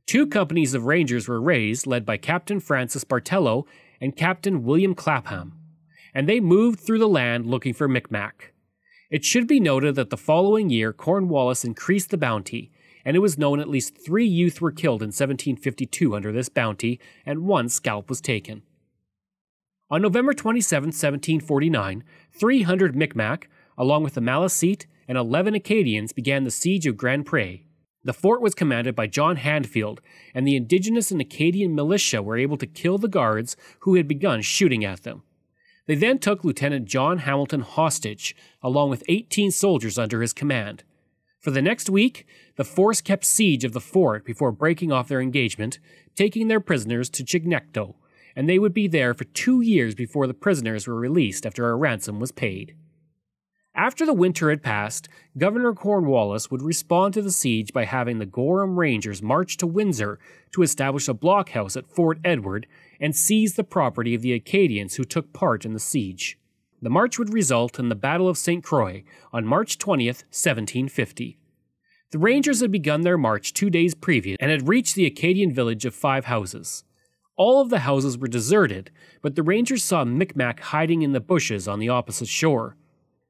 Two 0.05 0.27
companies 0.27 0.73
of 0.73 0.85
rangers 0.85 1.29
were 1.29 1.39
raised, 1.39 1.87
led 1.87 2.05
by 2.05 2.17
Captain 2.17 2.59
Francis 2.59 3.05
Bartelo 3.05 3.63
and 4.01 4.17
Captain 4.17 4.65
William 4.65 4.93
Clapham, 4.93 5.53
and 6.13 6.27
they 6.27 6.41
moved 6.41 6.81
through 6.81 6.99
the 6.99 7.07
land 7.07 7.45
looking 7.45 7.73
for 7.73 7.87
Micmac. 7.87 8.51
It 9.09 9.23
should 9.23 9.47
be 9.47 9.61
noted 9.61 9.95
that 9.95 10.09
the 10.09 10.17
following 10.17 10.69
year 10.69 10.91
Cornwallis 10.91 11.63
increased 11.63 12.09
the 12.09 12.17
bounty, 12.17 12.73
and 13.09 13.15
it 13.15 13.21
was 13.21 13.39
known 13.39 13.59
at 13.59 13.67
least 13.67 13.97
three 13.97 14.27
youth 14.27 14.61
were 14.61 14.71
killed 14.71 15.01
in 15.01 15.07
1752 15.07 16.15
under 16.15 16.31
this 16.31 16.47
bounty, 16.47 16.99
and 17.25 17.39
one 17.39 17.67
scalp 17.67 18.07
was 18.07 18.21
taken. 18.21 18.61
On 19.89 19.99
November 19.99 20.31
27, 20.31 20.89
1749, 20.89 22.03
300 22.31 22.95
Micmac, 22.95 23.49
along 23.79 24.03
with 24.03 24.13
the 24.13 24.21
Malecite 24.21 24.85
and 25.07 25.17
11 25.17 25.55
Acadians, 25.55 26.13
began 26.13 26.43
the 26.43 26.51
siege 26.51 26.85
of 26.85 26.97
Grand 26.97 27.25
Pre. 27.25 27.65
The 28.03 28.13
fort 28.13 28.43
was 28.43 28.53
commanded 28.53 28.95
by 28.95 29.07
John 29.07 29.37
Handfield, 29.37 29.97
and 30.35 30.45
the 30.45 30.55
indigenous 30.55 31.09
and 31.09 31.19
Acadian 31.19 31.73
militia 31.73 32.21
were 32.21 32.37
able 32.37 32.57
to 32.57 32.67
kill 32.67 32.99
the 32.99 33.07
guards 33.07 33.57
who 33.79 33.95
had 33.95 34.07
begun 34.07 34.43
shooting 34.43 34.85
at 34.85 35.01
them. 35.01 35.23
They 35.87 35.95
then 35.95 36.19
took 36.19 36.43
Lieutenant 36.43 36.85
John 36.85 37.17
Hamilton 37.17 37.61
hostage, 37.61 38.35
along 38.61 38.91
with 38.91 39.03
18 39.09 39.49
soldiers 39.49 39.97
under 39.97 40.21
his 40.21 40.31
command. 40.31 40.83
For 41.39 41.51
the 41.51 41.62
next 41.62 41.89
week, 41.89 42.27
the 42.58 42.65
force 42.65 43.00
kept 43.00 43.24
siege 43.24 43.63
of 43.63 43.72
the 43.72 43.79
fort 43.79 44.25
before 44.25 44.51
breaking 44.51 44.91
off 44.91 45.08
their 45.08 45.22
engagement, 45.22 45.79
taking 46.15 46.50
their 46.50 46.60
prisoners 46.60 47.10
to 47.12 47.24
Chignecto, 47.24 47.96
and 48.36 48.50
they 48.50 48.60
would 48.60 48.74
be 48.74 48.88
there 48.88 49.13
for 49.13 49.24
two 49.24 49.62
years 49.62 49.96
before 49.96 50.27
the 50.27 50.34
prisoners 50.34 50.86
were 50.86 50.96
released 50.96 51.46
after 51.46 51.69
a 51.69 51.75
ransom 51.75 52.19
was 52.19 52.34
paid. 52.34 52.75
After 53.74 54.05
the 54.05 54.13
winter 54.13 54.50
had 54.50 54.63
passed, 54.63 55.08
Governor 55.38 55.74
Cornwallis 55.74 56.51
would 56.51 56.62
respond 56.62 57.13
to 57.13 57.22
the 57.22 57.31
siege 57.31 57.72
by 57.72 57.86
having 57.86 58.19
the 58.19 58.25
Gorham 58.25 58.77
Rangers 58.77 59.22
march 59.22 59.55
to 59.58 59.67
Windsor 59.67 60.19
to 60.51 60.63
establish 60.63 61.08
a 61.08 61.13
blockhouse 61.13 61.77
at 61.77 61.89
Fort 61.89 62.19
Edward 62.25 62.67
and 63.00 63.15
seize 63.15 63.53
the 63.53 63.63
property 63.63 64.13
of 64.13 64.22
the 64.22 64.34
Acadians 64.34 64.96
who 64.96 65.05
took 65.05 65.31
part 65.31 65.63
in 65.63 65.74
the 65.74 65.79
siege. 65.79 66.38
The 66.81 66.89
march 66.89 67.19
would 67.19 67.33
result 67.33 67.77
in 67.77 67.89
the 67.89 67.95
Battle 67.95 68.29
of 68.29 68.38
St. 68.38 68.63
Croix 68.63 69.03
on 69.33 69.45
March 69.45 69.77
20th, 69.77 70.24
1750. 70.31 71.38
The 72.12 72.19
Rangers 72.19 72.62
had 72.62 72.71
begun 72.71 73.01
their 73.01 73.17
march 73.17 73.53
two 73.53 73.69
days 73.69 73.93
previous 73.93 74.38
and 74.39 74.50
had 74.50 74.69
reached 74.69 74.95
the 74.95 75.05
Acadian 75.05 75.53
village 75.53 75.86
of 75.86 75.93
Five 75.93 76.25
Houses. 76.25 76.86
All 77.36 77.62
of 77.62 77.69
the 77.69 77.79
houses 77.79 78.17
were 78.17 78.27
deserted, 78.27 78.91
but 79.21 79.36
the 79.36 79.43
Rangers 79.43 79.83
saw 79.83 80.05
Micmac 80.05 80.59
hiding 80.59 81.01
in 81.01 81.12
the 81.12 81.19
bushes 81.19 81.67
on 81.67 81.79
the 81.79 81.89
opposite 81.89 82.27
shore. 82.27 82.77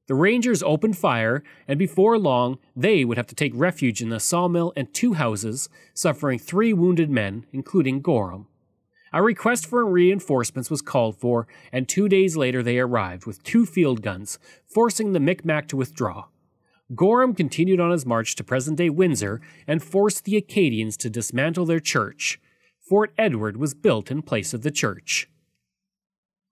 The 0.07 0.15
Rangers 0.15 0.63
opened 0.63 0.97
fire, 0.97 1.43
and 1.67 1.77
before 1.77 2.17
long, 2.17 2.57
they 2.75 3.05
would 3.05 3.17
have 3.17 3.27
to 3.27 3.35
take 3.35 3.51
refuge 3.53 4.01
in 4.01 4.09
the 4.09 4.19
sawmill 4.19 4.73
and 4.75 4.91
two 4.93 5.13
houses, 5.13 5.69
suffering 5.93 6.39
three 6.39 6.73
wounded 6.73 7.09
men, 7.09 7.45
including 7.51 8.01
Gorham. 8.01 8.47
A 9.11 9.23
request 9.23 9.65
for 9.65 9.85
reinforcements 9.85 10.69
was 10.69 10.81
called 10.81 11.17
for, 11.17 11.47
and 11.71 11.87
two 11.87 12.07
days 12.07 12.37
later 12.37 12.61
they 12.61 12.77
arrived 12.77 13.25
with 13.25 13.43
two 13.43 13.65
field 13.65 14.01
guns, 14.01 14.37
forcing 14.67 15.13
the 15.13 15.19
Micmac 15.19 15.67
to 15.69 15.77
withdraw. 15.77 16.25
Gorham 16.95 17.33
continued 17.33 17.79
on 17.79 17.91
his 17.91 18.05
march 18.05 18.35
to 18.35 18.43
present 18.43 18.77
day 18.77 18.89
Windsor 18.89 19.41
and 19.67 19.83
forced 19.83 20.25
the 20.25 20.37
Acadians 20.37 20.97
to 20.97 21.09
dismantle 21.09 21.65
their 21.65 21.79
church. 21.79 22.39
Fort 22.79 23.13
Edward 23.17 23.57
was 23.57 23.73
built 23.73 24.09
in 24.09 24.21
place 24.21 24.53
of 24.53 24.63
the 24.63 24.71
church. 24.71 25.29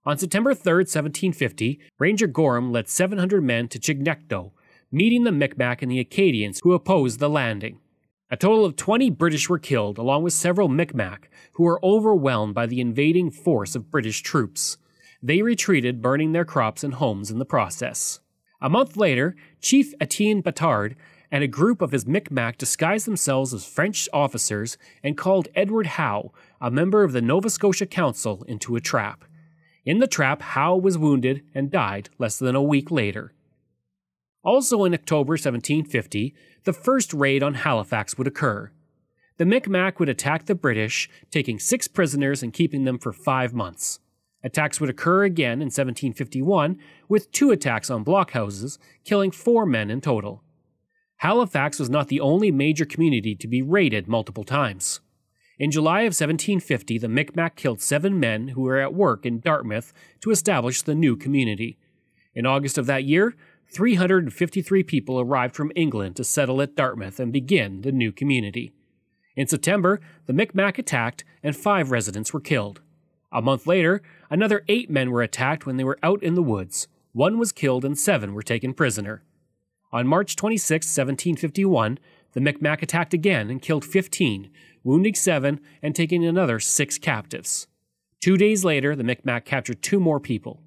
On 0.05 0.17
September 0.17 0.53
3, 0.53 0.73
1750, 0.73 1.79
Ranger 1.99 2.27
Gorham 2.27 2.71
led 2.71 2.87
700 2.87 3.43
men 3.43 3.67
to 3.67 3.79
Chignecto, 3.79 4.51
meeting 4.91 5.23
the 5.23 5.31
Micmac 5.31 5.81
and 5.81 5.91
the 5.91 5.99
Acadians 5.99 6.61
who 6.63 6.73
opposed 6.73 7.19
the 7.19 7.29
landing. 7.29 7.79
A 8.29 8.35
total 8.35 8.65
of 8.65 8.75
20 8.75 9.09
British 9.11 9.47
were 9.47 9.57
killed, 9.57 9.97
along 9.97 10.23
with 10.23 10.33
several 10.33 10.67
Micmac, 10.67 11.29
who 11.53 11.63
were 11.63 11.79
overwhelmed 11.81 12.53
by 12.53 12.65
the 12.65 12.81
invading 12.81 13.31
force 13.31 13.73
of 13.73 13.89
British 13.89 14.21
troops. 14.21 14.77
They 15.23 15.41
retreated, 15.41 16.01
burning 16.01 16.33
their 16.33 16.43
crops 16.43 16.83
and 16.83 16.95
homes 16.95 17.31
in 17.31 17.39
the 17.39 17.45
process. 17.45 18.19
A 18.61 18.69
month 18.69 18.97
later, 18.97 19.37
Chief 19.61 19.93
Etienne 20.01 20.43
Batard 20.43 20.95
and 21.31 21.41
a 21.41 21.47
group 21.47 21.81
of 21.81 21.93
his 21.93 22.05
Micmac 22.05 22.57
disguised 22.57 23.07
themselves 23.07 23.53
as 23.53 23.65
French 23.65 24.09
officers 24.11 24.77
and 25.01 25.17
called 25.17 25.47
Edward 25.55 25.87
Howe, 25.87 26.33
a 26.59 26.69
member 26.69 27.03
of 27.03 27.13
the 27.13 27.21
Nova 27.21 27.49
Scotia 27.49 27.85
Council, 27.85 28.43
into 28.45 28.75
a 28.75 28.81
trap. 28.81 29.23
In 29.85 29.99
the 29.99 30.07
trap, 30.07 30.41
Howe 30.41 30.75
was 30.75 30.97
wounded 30.97 31.43
and 31.55 31.71
died 31.71 32.09
less 32.17 32.37
than 32.37 32.55
a 32.55 32.61
week 32.61 32.91
later. 32.91 33.33
Also 34.43 34.85
in 34.85 34.93
October 34.93 35.33
1750, 35.33 36.33
the 36.67 36.73
first 36.73 37.13
raid 37.13 37.41
on 37.41 37.53
Halifax 37.53 38.17
would 38.17 38.27
occur. 38.27 38.69
The 39.37 39.45
Micmac 39.45 40.01
would 40.01 40.09
attack 40.09 40.47
the 40.47 40.53
British, 40.53 41.09
taking 41.31 41.59
six 41.59 41.87
prisoners 41.87 42.43
and 42.43 42.51
keeping 42.51 42.83
them 42.83 42.99
for 42.99 43.13
five 43.13 43.53
months. 43.53 43.99
Attacks 44.43 44.81
would 44.81 44.89
occur 44.89 45.23
again 45.23 45.61
in 45.61 45.67
1751, 45.67 46.77
with 47.07 47.31
two 47.31 47.51
attacks 47.51 47.89
on 47.89 48.03
blockhouses, 48.03 48.79
killing 49.05 49.31
four 49.31 49.65
men 49.65 49.89
in 49.89 50.01
total. 50.01 50.43
Halifax 51.19 51.79
was 51.79 51.89
not 51.89 52.09
the 52.09 52.19
only 52.19 52.51
major 52.51 52.83
community 52.83 53.33
to 53.33 53.47
be 53.47 53.61
raided 53.61 54.09
multiple 54.09 54.43
times. 54.43 54.99
In 55.57 55.71
July 55.71 56.01
of 56.01 56.11
1750, 56.11 56.97
the 56.97 57.07
Micmac 57.07 57.55
killed 57.55 57.79
seven 57.79 58.19
men 58.19 58.49
who 58.49 58.63
were 58.63 58.77
at 58.77 58.93
work 58.93 59.25
in 59.25 59.39
Dartmouth 59.39 59.93
to 60.19 60.31
establish 60.31 60.81
the 60.81 60.95
new 60.95 61.15
community. 61.15 61.77
In 62.35 62.45
August 62.45 62.77
of 62.77 62.87
that 62.87 63.05
year, 63.05 63.35
353 63.69 64.83
people 64.83 65.19
arrived 65.19 65.55
from 65.55 65.71
England 65.75 66.15
to 66.15 66.23
settle 66.23 66.61
at 66.61 66.75
Dartmouth 66.75 67.19
and 67.19 67.33
begin 67.33 67.81
the 67.81 67.91
new 67.91 68.11
community. 68.11 68.71
In 69.35 69.47
September, 69.47 69.99
the 70.25 70.33
Micmac 70.33 70.79
attacked 70.79 71.23
and 71.43 71.55
five 71.55 71.91
residents 71.91 72.33
were 72.33 72.39
killed. 72.39 72.81
A 73.31 73.41
month 73.41 73.67
later, 73.67 74.01
another 74.29 74.63
eight 74.67 74.89
men 74.89 75.11
were 75.11 75.21
attacked 75.21 75.65
when 75.65 75.77
they 75.77 75.83
were 75.83 75.99
out 76.01 76.23
in 76.23 76.33
the 76.33 76.41
woods. 76.41 76.87
One 77.11 77.37
was 77.37 77.51
killed 77.51 77.83
and 77.83 77.97
seven 77.97 78.33
were 78.33 78.41
taken 78.41 78.73
prisoner. 78.73 79.23
On 79.91 80.07
March 80.07 80.35
26, 80.35 80.85
1751, 80.85 81.99
the 82.33 82.41
Micmac 82.41 82.81
attacked 82.81 83.13
again 83.13 83.49
and 83.49 83.61
killed 83.61 83.85
15, 83.85 84.49
wounding 84.83 85.15
seven 85.15 85.59
and 85.81 85.95
taking 85.95 86.25
another 86.25 86.59
six 86.59 86.97
captives. 86.97 87.67
Two 88.21 88.37
days 88.37 88.65
later, 88.65 88.95
the 88.95 89.03
Micmac 89.03 89.45
captured 89.45 89.81
two 89.81 89.99
more 89.99 90.19
people. 90.19 90.61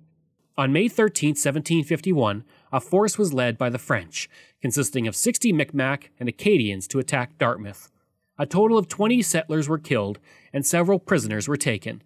On 0.56 0.72
May 0.72 0.88
13, 0.88 1.30
1751, 1.30 2.44
a 2.72 2.80
force 2.80 3.18
was 3.18 3.32
led 3.32 3.58
by 3.58 3.70
the 3.70 3.78
French, 3.78 4.28
consisting 4.60 5.06
of 5.06 5.16
60 5.16 5.52
Micmac 5.52 6.10
and 6.20 6.28
Acadians, 6.28 6.86
to 6.88 6.98
attack 6.98 7.38
Dartmouth. 7.38 7.90
A 8.38 8.46
total 8.46 8.78
of 8.78 8.88
20 8.88 9.20
settlers 9.22 9.68
were 9.68 9.78
killed 9.78 10.18
and 10.52 10.64
several 10.64 10.98
prisoners 10.98 11.48
were 11.48 11.56
taken. 11.56 12.02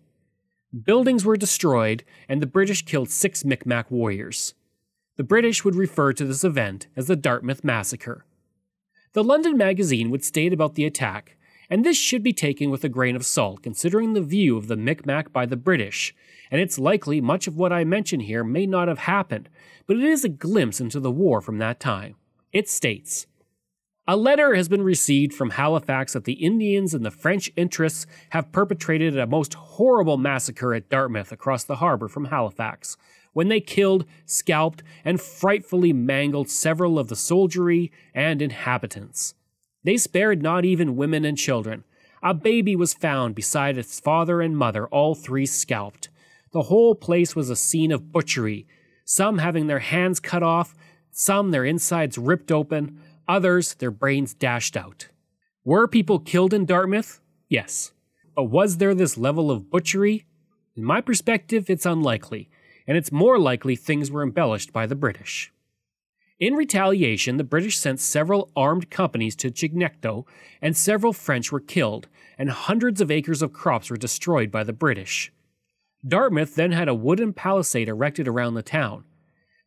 Buildings 0.84 1.24
were 1.24 1.36
destroyed, 1.36 2.02
and 2.28 2.42
the 2.42 2.46
British 2.46 2.84
killed 2.84 3.08
six 3.08 3.44
Micmac 3.44 3.90
warriors. 3.90 4.54
The 5.16 5.22
British 5.22 5.64
would 5.64 5.76
refer 5.76 6.12
to 6.12 6.24
this 6.24 6.42
event 6.42 6.88
as 6.96 7.06
the 7.06 7.14
Dartmouth 7.14 7.62
Massacre. 7.62 8.24
The 9.12 9.22
London 9.22 9.56
Magazine 9.56 10.10
would 10.10 10.24
state 10.24 10.52
about 10.52 10.74
the 10.74 10.84
attack 10.84 11.36
and 11.68 11.84
this 11.84 11.96
should 11.96 12.22
be 12.22 12.32
taken 12.32 12.70
with 12.70 12.84
a 12.84 12.88
grain 12.88 13.16
of 13.16 13.26
salt 13.26 13.62
considering 13.62 14.12
the 14.12 14.22
view 14.22 14.56
of 14.56 14.68
the 14.68 14.76
Micmac 14.76 15.32
by 15.32 15.46
the 15.46 15.56
British, 15.56 16.14
and 16.50 16.60
it's 16.60 16.78
likely 16.78 17.20
much 17.20 17.46
of 17.46 17.56
what 17.56 17.72
I 17.72 17.84
mention 17.84 18.20
here 18.20 18.44
may 18.44 18.66
not 18.66 18.88
have 18.88 19.00
happened, 19.00 19.48
but 19.86 19.96
it 19.96 20.04
is 20.04 20.24
a 20.24 20.28
glimpse 20.28 20.80
into 20.80 21.00
the 21.00 21.10
war 21.10 21.40
from 21.40 21.58
that 21.58 21.80
time. 21.80 22.16
It 22.52 22.68
states, 22.68 23.26
a 24.06 24.18
letter 24.18 24.54
has 24.54 24.68
been 24.68 24.82
received 24.82 25.32
from 25.32 25.50
Halifax 25.50 26.12
that 26.12 26.24
the 26.24 26.34
Indians 26.34 26.92
and 26.92 27.06
the 27.06 27.10
French 27.10 27.50
interests 27.56 28.06
have 28.30 28.52
perpetrated 28.52 29.18
a 29.18 29.26
most 29.26 29.54
horrible 29.54 30.18
massacre 30.18 30.74
at 30.74 30.90
Dartmouth 30.90 31.32
across 31.32 31.64
the 31.64 31.76
harbor 31.76 32.06
from 32.06 32.26
Halifax, 32.26 32.98
when 33.32 33.48
they 33.48 33.60
killed, 33.60 34.04
scalped, 34.26 34.82
and 35.06 35.22
frightfully 35.22 35.94
mangled 35.94 36.50
several 36.50 36.98
of 36.98 37.08
the 37.08 37.16
soldiery 37.16 37.90
and 38.14 38.42
inhabitants. 38.42 39.34
They 39.84 39.96
spared 39.96 40.42
not 40.42 40.64
even 40.64 40.96
women 40.96 41.24
and 41.24 41.38
children. 41.38 41.84
A 42.22 42.32
baby 42.34 42.74
was 42.74 42.94
found 42.94 43.34
beside 43.34 43.76
its 43.76 44.00
father 44.00 44.40
and 44.40 44.56
mother, 44.56 44.86
all 44.86 45.14
three 45.14 45.46
scalped. 45.46 46.08
The 46.52 46.62
whole 46.62 46.94
place 46.94 47.36
was 47.36 47.50
a 47.50 47.56
scene 47.56 47.92
of 47.92 48.10
butchery, 48.10 48.66
some 49.04 49.38
having 49.38 49.66
their 49.66 49.80
hands 49.80 50.20
cut 50.20 50.42
off, 50.42 50.74
some 51.10 51.50
their 51.50 51.64
insides 51.64 52.16
ripped 52.16 52.50
open, 52.50 52.98
others 53.28 53.74
their 53.74 53.90
brains 53.90 54.34
dashed 54.34 54.76
out. 54.76 55.08
Were 55.64 55.86
people 55.86 56.18
killed 56.18 56.54
in 56.54 56.64
Dartmouth? 56.64 57.20
Yes. 57.48 57.92
But 58.34 58.44
was 58.44 58.78
there 58.78 58.94
this 58.94 59.18
level 59.18 59.50
of 59.50 59.70
butchery? 59.70 60.26
In 60.76 60.84
my 60.84 61.00
perspective, 61.00 61.70
it's 61.70 61.86
unlikely, 61.86 62.48
and 62.86 62.96
it's 62.96 63.12
more 63.12 63.38
likely 63.38 63.76
things 63.76 64.10
were 64.10 64.22
embellished 64.22 64.72
by 64.72 64.86
the 64.86 64.96
British. 64.96 65.52
In 66.40 66.54
retaliation, 66.54 67.36
the 67.36 67.44
British 67.44 67.78
sent 67.78 68.00
several 68.00 68.50
armed 68.56 68.90
companies 68.90 69.36
to 69.36 69.52
Chignecto, 69.52 70.26
and 70.60 70.76
several 70.76 71.12
French 71.12 71.52
were 71.52 71.60
killed, 71.60 72.08
and 72.36 72.50
hundreds 72.50 73.00
of 73.00 73.10
acres 73.10 73.40
of 73.40 73.52
crops 73.52 73.88
were 73.88 73.96
destroyed 73.96 74.50
by 74.50 74.64
the 74.64 74.72
British. 74.72 75.32
Dartmouth 76.06 76.56
then 76.56 76.72
had 76.72 76.88
a 76.88 76.94
wooden 76.94 77.32
palisade 77.32 77.88
erected 77.88 78.26
around 78.26 78.54
the 78.54 78.62
town. 78.62 79.04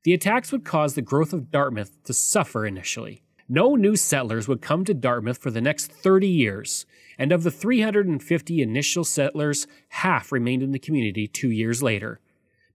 The 0.04 0.14
attacks 0.14 0.52
would 0.52 0.66
cause 0.66 0.94
the 0.94 1.02
growth 1.02 1.32
of 1.32 1.52
Dartmouth 1.52 2.04
to 2.04 2.14
suffer 2.14 2.66
initially. 2.66 3.24
No 3.48 3.76
new 3.76 3.96
settlers 3.96 4.50
would 4.50 4.62
come 4.62 4.84
to 4.86 4.94
Dartmouth 4.94 5.38
for 5.38 5.52
the 5.52 5.62
next 5.62 5.90
30 5.90 6.28
years, 6.28 6.86
and 7.18 7.32
of 7.32 7.44
the 7.44 7.52
350 7.52 8.62
initial 8.62 9.06
settlers, 9.06 9.68
half 9.90 10.34
remained 10.34 10.64
in 10.64 10.74
the 10.74 10.80
community 10.80 11.28
two 11.28 11.50
years 11.50 11.82
later. 11.82 12.20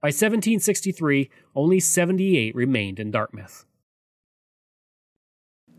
By 0.00 0.08
1763, 0.08 1.30
only 1.54 1.78
78 1.78 2.54
remained 2.54 2.98
in 2.98 3.10
Dartmouth. 3.10 3.66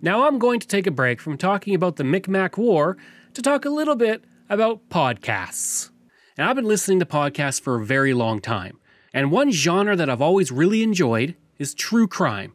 Now 0.03 0.27
I'm 0.27 0.37
going 0.37 0.59
to 0.59 0.67
take 0.67 0.85
a 0.85 0.91
break 0.91 1.21
from 1.21 1.37
talking 1.37 1.73
about 1.73 1.95
the 1.95 2.03
Micmac 2.03 2.57
War 2.57 2.97
to 3.33 3.41
talk 3.41 3.63
a 3.63 3.69
little 3.69 3.95
bit 3.95 4.25
about 4.49 4.89
podcasts. 4.89 5.91
And 6.37 6.45
I've 6.45 6.57
been 6.57 6.65
listening 6.65 6.99
to 6.99 7.05
podcasts 7.05 7.61
for 7.61 7.79
a 7.79 7.85
very 7.85 8.13
long 8.13 8.41
time. 8.41 8.81
And 9.13 9.31
one 9.31 9.49
genre 9.49 9.95
that 9.95 10.09
I've 10.09 10.21
always 10.21 10.51
really 10.51 10.83
enjoyed 10.83 11.35
is 11.57 11.73
true 11.73 12.05
crime. 12.05 12.51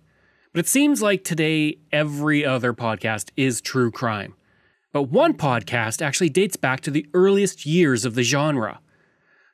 But 0.53 0.61
it 0.61 0.69
seems 0.69 1.01
like 1.01 1.25
today 1.25 1.79
every 1.91 2.45
other 2.45 2.75
podcast 2.75 3.31
is 3.35 3.63
true 3.63 3.91
crime. 3.91 4.35
But 4.93 5.05
one 5.05 5.33
podcast 5.33 6.03
actually 6.03 6.29
dates 6.29 6.57
back 6.57 6.81
to 6.81 6.91
the 6.91 7.07
earliest 7.15 7.65
years 7.65 8.05
of 8.05 8.15
the 8.15 8.25
genre. 8.25 8.81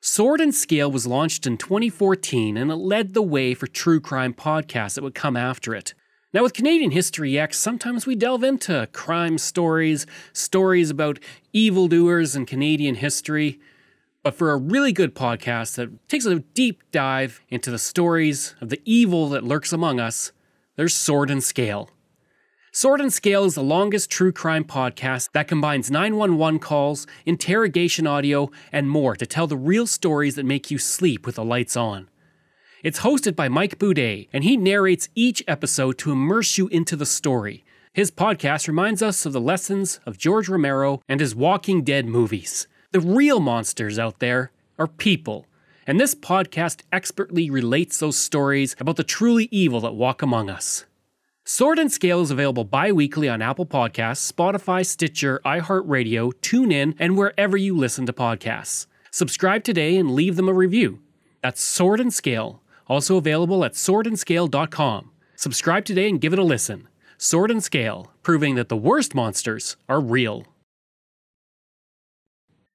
Sword 0.00 0.40
and 0.40 0.52
Scale 0.52 0.90
was 0.90 1.06
launched 1.06 1.46
in 1.46 1.58
2014 1.58 2.56
and 2.56 2.72
it 2.72 2.74
led 2.74 3.14
the 3.14 3.22
way 3.22 3.54
for 3.54 3.68
true 3.68 4.00
crime 4.00 4.34
podcasts 4.34 4.96
that 4.96 5.04
would 5.04 5.14
come 5.14 5.36
after 5.36 5.76
it. 5.76 5.94
Now, 6.34 6.42
with 6.42 6.52
Canadian 6.52 6.90
History 6.90 7.34
Ehx, 7.34 7.54
sometimes 7.54 8.06
we 8.06 8.16
delve 8.16 8.42
into 8.42 8.88
crime 8.92 9.38
stories, 9.38 10.04
stories 10.32 10.90
about 10.90 11.20
evildoers 11.52 12.34
in 12.34 12.44
Canadian 12.44 12.96
history. 12.96 13.60
But 14.24 14.34
for 14.34 14.50
a 14.50 14.56
really 14.56 14.92
good 14.92 15.14
podcast 15.14 15.76
that 15.76 16.08
takes 16.08 16.26
a 16.26 16.40
deep 16.40 16.82
dive 16.90 17.40
into 17.50 17.70
the 17.70 17.78
stories 17.78 18.56
of 18.60 18.68
the 18.68 18.82
evil 18.84 19.28
that 19.28 19.44
lurks 19.44 19.72
among 19.72 20.00
us, 20.00 20.32
there's 20.74 20.92
Sword 20.92 21.30
and 21.30 21.40
Scale. 21.40 21.88
Sword 22.72 23.00
and 23.00 23.12
Scale 23.12 23.44
is 23.44 23.54
the 23.54 23.62
longest 23.62 24.10
true 24.10 24.32
crime 24.32 24.64
podcast 24.64 25.30
that 25.34 25.46
combines 25.46 25.88
911 25.88 26.58
calls, 26.58 27.06
interrogation 27.24 28.08
audio, 28.08 28.50
and 28.72 28.90
more 28.90 29.14
to 29.14 29.24
tell 29.24 29.46
the 29.46 29.56
real 29.56 29.86
stories 29.86 30.34
that 30.34 30.44
make 30.44 30.68
you 30.68 30.78
sleep 30.78 31.26
with 31.26 31.36
the 31.36 31.44
lights 31.44 31.76
on. 31.76 32.08
It's 32.84 33.00
hosted 33.00 33.34
by 33.34 33.48
Mike 33.48 33.78
Boudet, 33.78 34.28
and 34.30 34.44
he 34.44 34.58
narrates 34.58 35.08
each 35.14 35.42
episode 35.48 35.96
to 35.96 36.12
immerse 36.12 36.58
you 36.58 36.68
into 36.68 36.96
the 36.96 37.06
story. 37.06 37.64
His 37.94 38.10
podcast 38.10 38.68
reminds 38.68 39.00
us 39.00 39.24
of 39.24 39.32
the 39.32 39.40
lessons 39.40 40.00
of 40.04 40.18
George 40.18 40.50
Romero 40.50 41.00
and 41.08 41.18
his 41.18 41.34
Walking 41.34 41.82
Dead 41.82 42.04
movies. 42.04 42.68
The 42.90 43.00
real 43.00 43.40
monsters 43.40 43.98
out 43.98 44.18
there 44.18 44.52
are 44.78 44.86
people, 44.86 45.46
and 45.86 45.98
this 45.98 46.14
podcast 46.14 46.82
expertly 46.92 47.48
relates 47.48 48.00
those 48.00 48.18
stories 48.18 48.76
about 48.78 48.96
the 48.96 49.02
truly 49.02 49.48
evil 49.50 49.80
that 49.80 49.94
walk 49.94 50.20
among 50.20 50.50
us. 50.50 50.84
Sword 51.46 51.78
and 51.78 51.90
Scale 51.90 52.20
is 52.20 52.30
available 52.30 52.64
bi 52.64 52.92
weekly 52.92 53.30
on 53.30 53.40
Apple 53.40 53.64
Podcasts, 53.64 54.30
Spotify, 54.30 54.84
Stitcher, 54.84 55.40
iHeartRadio, 55.46 56.34
TuneIn, 56.42 56.96
and 56.98 57.16
wherever 57.16 57.56
you 57.56 57.74
listen 57.74 58.04
to 58.04 58.12
podcasts. 58.12 58.88
Subscribe 59.10 59.64
today 59.64 59.96
and 59.96 60.10
leave 60.10 60.36
them 60.36 60.50
a 60.50 60.52
review. 60.52 61.00
That's 61.42 61.62
Sword 61.62 62.00
and 62.00 62.12
Scale, 62.12 62.60
also 62.86 63.16
available 63.16 63.64
at 63.64 63.72
swordandscale.com. 63.72 65.10
Subscribe 65.36 65.84
today 65.84 66.08
and 66.08 66.20
give 66.20 66.32
it 66.32 66.38
a 66.38 66.44
listen. 66.44 66.88
Sword 67.18 67.50
and 67.50 67.62
Scale, 67.62 68.12
proving 68.22 68.54
that 68.56 68.68
the 68.68 68.76
worst 68.76 69.14
monsters 69.14 69.76
are 69.88 70.00
real. 70.00 70.46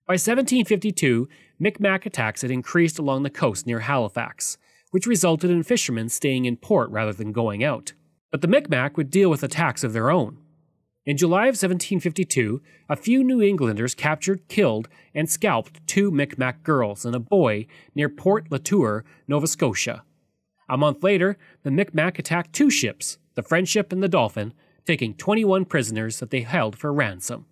By 0.07 0.13
1752, 0.13 1.29
Micmac 1.59 2.05
attacks 2.05 2.41
had 2.41 2.49
increased 2.49 2.97
along 2.97 3.23
the 3.23 3.29
coast 3.29 3.67
near 3.67 3.81
Halifax, 3.81 4.57
which 4.91 5.05
resulted 5.05 5.51
in 5.51 5.61
fishermen 5.61 6.09
staying 6.09 6.45
in 6.45 6.57
port 6.57 6.89
rather 6.89 7.13
than 7.13 7.31
going 7.31 7.63
out. 7.63 7.93
But 8.31 8.41
the 8.41 8.47
Micmac 8.47 8.97
would 8.97 9.11
deal 9.11 9.29
with 9.29 9.43
attacks 9.43 9.83
of 9.83 9.93
their 9.93 10.09
own. 10.09 10.39
In 11.05 11.15
July 11.15 11.43
of 11.43 11.55
1752, 11.55 12.61
a 12.89 12.95
few 12.95 13.23
New 13.23 13.41
Englanders 13.41 13.95
captured, 13.95 14.47
killed, 14.49 14.89
and 15.15 15.29
scalped 15.29 15.79
two 15.87 16.11
Micmac 16.11 16.61
girls 16.61 17.05
and 17.05 17.15
a 17.15 17.19
boy 17.19 17.67
near 17.95 18.09
Port 18.09 18.51
Latour, 18.51 19.05
Nova 19.27 19.47
Scotia. 19.47 20.03
A 20.69 20.77
month 20.77 21.01
later, 21.01 21.37
the 21.63 21.71
Micmac 21.71 22.19
attacked 22.19 22.53
two 22.53 22.69
ships, 22.69 23.17
the 23.35 23.41
Friendship 23.41 23.93
and 23.93 24.03
the 24.03 24.09
Dolphin, 24.09 24.53
taking 24.85 25.13
21 25.13 25.65
prisoners 25.65 26.19
that 26.19 26.31
they 26.31 26.41
held 26.41 26.77
for 26.77 26.93
ransom. 26.93 27.45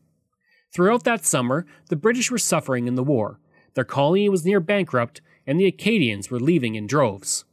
Throughout 0.73 1.05
that 1.05 1.25
summer, 1.25 1.65
the 1.89 1.95
British 1.95 2.29
were 2.29 2.37
suffering 2.37 2.87
in 2.87 2.95
the 2.95 3.03
war. 3.03 3.39
Their 3.75 3.85
colony 3.85 4.27
was 4.27 4.45
near 4.45 4.59
bankrupt, 4.59 5.21
and 5.47 5.59
the 5.59 5.65
Acadians 5.65 6.29
were 6.29 6.39
leaving 6.39 6.75
in 6.75 6.85
droves. 6.85 7.45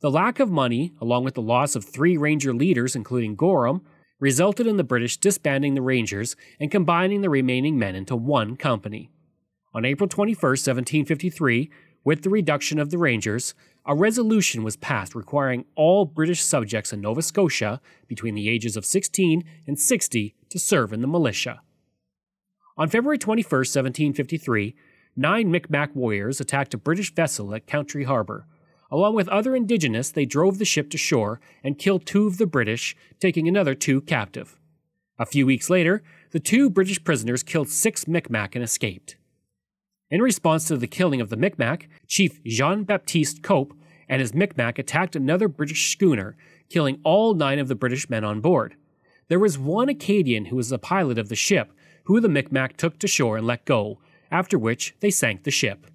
The 0.00 0.10
lack 0.10 0.38
of 0.38 0.50
money, 0.50 0.92
along 1.00 1.24
with 1.24 1.34
the 1.34 1.42
loss 1.42 1.74
of 1.74 1.84
three 1.84 2.16
ranger 2.16 2.52
leaders, 2.52 2.94
including 2.94 3.34
Gorham, 3.34 3.80
resulted 4.20 4.66
in 4.66 4.76
the 4.76 4.84
British 4.84 5.16
disbanding 5.16 5.74
the 5.74 5.82
Rangers 5.82 6.36
and 6.58 6.70
combining 6.70 7.20
the 7.20 7.30
remaining 7.30 7.78
men 7.78 7.94
into 7.94 8.16
one 8.16 8.56
company. 8.56 9.10
On 9.74 9.84
April 9.84 10.08
21, 10.08 10.34
1753, 10.40 11.70
with 12.04 12.22
the 12.22 12.30
reduction 12.30 12.78
of 12.78 12.90
the 12.90 12.98
Rangers, 12.98 13.54
a 13.84 13.94
resolution 13.94 14.62
was 14.62 14.76
passed 14.76 15.14
requiring 15.14 15.64
all 15.74 16.04
British 16.04 16.42
subjects 16.42 16.92
in 16.92 17.00
Nova 17.00 17.22
Scotia 17.22 17.80
between 18.06 18.34
the 18.34 18.48
ages 18.48 18.76
of 18.76 18.84
16 18.84 19.44
and 19.66 19.78
60 19.78 20.34
to 20.48 20.58
serve 20.58 20.92
in 20.92 21.00
the 21.00 21.06
militia. 21.06 21.60
On 22.76 22.88
February 22.88 23.18
21, 23.18 23.44
1753, 23.44 24.74
nine 25.16 25.50
Micmac 25.50 25.94
warriors 25.94 26.40
attacked 26.40 26.74
a 26.74 26.78
British 26.78 27.14
vessel 27.14 27.54
at 27.54 27.66
Country 27.66 28.04
Harbor. 28.04 28.46
Along 28.90 29.14
with 29.14 29.28
other 29.28 29.54
indigenous, 29.54 30.10
they 30.10 30.24
drove 30.24 30.58
the 30.58 30.64
ship 30.64 30.90
to 30.90 30.98
shore 30.98 31.40
and 31.62 31.78
killed 31.78 32.06
two 32.06 32.26
of 32.26 32.38
the 32.38 32.46
British, 32.46 32.96
taking 33.20 33.46
another 33.46 33.74
two 33.74 34.00
captive. 34.00 34.58
A 35.18 35.26
few 35.26 35.44
weeks 35.44 35.68
later, 35.68 36.02
the 36.30 36.40
two 36.40 36.70
British 36.70 37.02
prisoners 37.02 37.42
killed 37.42 37.68
six 37.68 38.06
Micmac 38.06 38.54
and 38.54 38.64
escaped. 38.64 39.16
In 40.10 40.22
response 40.22 40.66
to 40.66 40.76
the 40.76 40.86
killing 40.86 41.20
of 41.20 41.28
the 41.28 41.36
Micmac, 41.36 41.88
Chief 42.06 42.42
Jean 42.44 42.84
Baptiste 42.84 43.42
Cope 43.42 43.74
and 44.08 44.20
his 44.22 44.32
Micmac 44.32 44.78
attacked 44.78 45.14
another 45.14 45.48
British 45.48 45.92
schooner, 45.92 46.36
killing 46.70 46.98
all 47.04 47.34
nine 47.34 47.58
of 47.58 47.68
the 47.68 47.74
British 47.74 48.08
men 48.08 48.24
on 48.24 48.40
board. 48.40 48.74
There 49.28 49.38
was 49.38 49.58
one 49.58 49.90
Acadian 49.90 50.46
who 50.46 50.56
was 50.56 50.70
the 50.70 50.78
pilot 50.78 51.18
of 51.18 51.28
the 51.28 51.36
ship, 51.36 51.72
who 52.04 52.20
the 52.20 52.28
Micmac 52.28 52.78
took 52.78 52.98
to 53.00 53.06
shore 53.06 53.36
and 53.36 53.46
let 53.46 53.66
go, 53.66 53.98
after 54.30 54.58
which 54.58 54.94
they 55.00 55.10
sank 55.10 55.42
the 55.42 55.50
ship. 55.50 55.86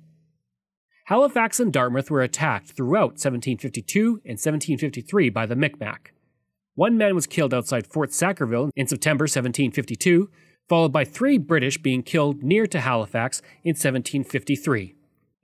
Halifax 1.14 1.60
and 1.60 1.72
Dartmouth 1.72 2.10
were 2.10 2.24
attacked 2.24 2.72
throughout 2.72 3.22
1752 3.22 4.22
and 4.26 4.40
1753 4.40 5.30
by 5.30 5.46
the 5.46 5.56
Micmac. 5.56 6.12
One 6.74 6.98
man 6.98 7.14
was 7.14 7.28
killed 7.28 7.54
outside 7.54 7.86
Fort 7.86 8.12
Sackville 8.12 8.72
in 8.76 8.88
September 8.88 9.26
1752, 9.26 10.32
followed 10.68 10.92
by 10.92 11.06
three 11.06 11.38
British 11.38 11.78
being 11.78 12.02
killed 12.02 12.42
near 12.42 12.66
to 12.66 12.80
Halifax 12.80 13.44
in 13.64 13.76
1753. 13.76 14.96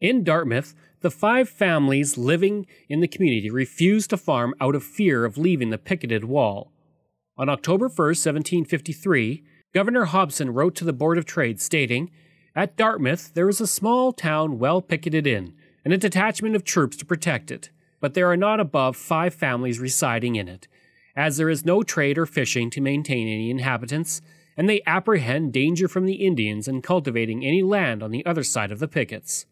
In 0.01 0.23
Dartmouth, 0.23 0.73
the 1.01 1.11
five 1.11 1.47
families 1.47 2.17
living 2.17 2.65
in 2.87 3.01
the 3.01 3.07
community 3.07 3.51
refused 3.51 4.09
to 4.09 4.17
farm 4.17 4.55
out 4.59 4.73
of 4.73 4.83
fear 4.83 5.23
of 5.23 5.37
leaving 5.37 5.69
the 5.69 5.77
picketed 5.77 6.23
wall. 6.23 6.71
On 7.37 7.47
October 7.47 7.85
1, 7.85 7.95
1753, 7.95 9.43
Governor 9.75 10.05
Hopson 10.05 10.49
wrote 10.49 10.73
to 10.77 10.83
the 10.83 10.93
Board 10.93 11.19
of 11.19 11.25
Trade 11.25 11.61
stating, 11.61 12.09
At 12.55 12.75
Dartmouth 12.75 13.35
there 13.35 13.47
is 13.47 13.61
a 13.61 13.67
small 13.67 14.11
town 14.11 14.57
well 14.57 14.81
picketed 14.81 15.27
in, 15.27 15.53
and 15.89 15.95
a 15.95 15.97
detachment 15.97 16.55
of 16.55 16.63
troops 16.63 16.95
to 16.95 17.03
protect 17.03 17.49
it, 17.49 17.71
but 17.99 18.13
there 18.13 18.29
are 18.29 18.37
not 18.37 18.59
above 18.59 18.95
five 18.95 19.33
families 19.33 19.79
residing 19.79 20.35
in 20.35 20.47
it, 20.47 20.67
as 21.15 21.37
there 21.37 21.49
is 21.49 21.65
no 21.65 21.81
trade 21.81 22.15
or 22.15 22.27
fishing 22.27 22.69
to 22.69 22.79
maintain 22.79 23.27
any 23.27 23.49
inhabitants, 23.49 24.21
and 24.55 24.69
they 24.69 24.83
apprehend 24.85 25.51
danger 25.51 25.87
from 25.87 26.05
the 26.05 26.17
Indians 26.27 26.67
in 26.67 26.83
cultivating 26.83 27.43
any 27.43 27.63
land 27.63 28.03
on 28.03 28.11
the 28.11 28.23
other 28.23 28.43
side 28.43 28.71
of 28.71 28.77
the 28.77 28.87
pickets. 28.87 29.47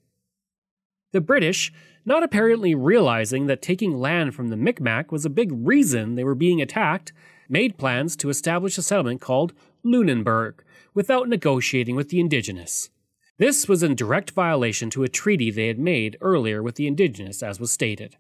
The 1.11 1.21
British, 1.21 1.73
not 2.05 2.21
apparently 2.21 2.75
realizing 2.75 3.47
that 3.47 3.63
taking 3.63 3.97
land 3.97 4.35
from 4.35 4.49
the 4.49 4.57
Micmac 4.57 5.11
was 5.11 5.25
a 5.25 5.31
big 5.31 5.49
reason 5.51 6.13
they 6.13 6.23
were 6.23 6.35
being 6.35 6.61
attacked, 6.61 7.13
made 7.49 7.79
plans 7.79 8.15
to 8.17 8.29
establish 8.29 8.77
a 8.77 8.83
settlement 8.83 9.21
called 9.21 9.53
Lunenburg 9.81 10.63
without 10.93 11.29
negotiating 11.29 11.95
with 11.95 12.09
the 12.09 12.19
indigenous. 12.19 12.91
This 13.39 13.67
was 13.67 13.83
in 13.83 13.93
direct 13.93 14.31
violation 14.31 14.89
to 14.91 15.03
a 15.03 15.09
treaty 15.09 15.51
they 15.51 15.67
had 15.67 15.77
made 15.77 16.17
earlier 16.21 16.63
with 16.63 16.75
the 16.75 16.87
indigenous, 16.87 17.43
as 17.43 17.59
was 17.59 17.71
stated. 17.71 18.17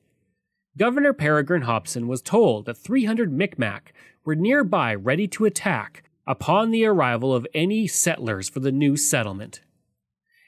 Governor 0.77 1.11
Peregrine 1.11 1.63
Hopson 1.63 2.07
was 2.07 2.21
told 2.21 2.65
that 2.65 2.77
300 2.77 3.33
Micmac 3.33 3.93
were 4.23 4.35
nearby 4.35 4.93
ready 4.93 5.27
to 5.29 5.45
attack 5.45 6.03
upon 6.27 6.69
the 6.69 6.85
arrival 6.85 7.33
of 7.33 7.47
any 7.55 7.87
settlers 7.87 8.47
for 8.47 8.59
the 8.59 8.71
new 8.71 8.95
settlement. 8.95 9.61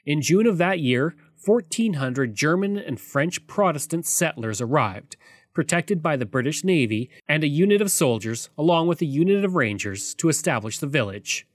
In 0.06 0.22
June 0.22 0.46
of 0.46 0.58
that 0.58 0.78
year, 0.78 1.16
1,400 1.44 2.34
German 2.36 2.78
and 2.78 3.00
French 3.00 3.44
Protestant 3.48 4.06
settlers 4.06 4.60
arrived, 4.60 5.16
protected 5.52 6.00
by 6.00 6.16
the 6.16 6.26
British 6.26 6.62
Navy 6.62 7.10
and 7.26 7.42
a 7.42 7.48
unit 7.48 7.80
of 7.80 7.90
soldiers, 7.90 8.50
along 8.56 8.86
with 8.86 9.02
a 9.02 9.06
unit 9.06 9.44
of 9.44 9.56
rangers, 9.56 10.14
to 10.14 10.28
establish 10.28 10.78
the 10.78 10.86
village. 10.86 11.46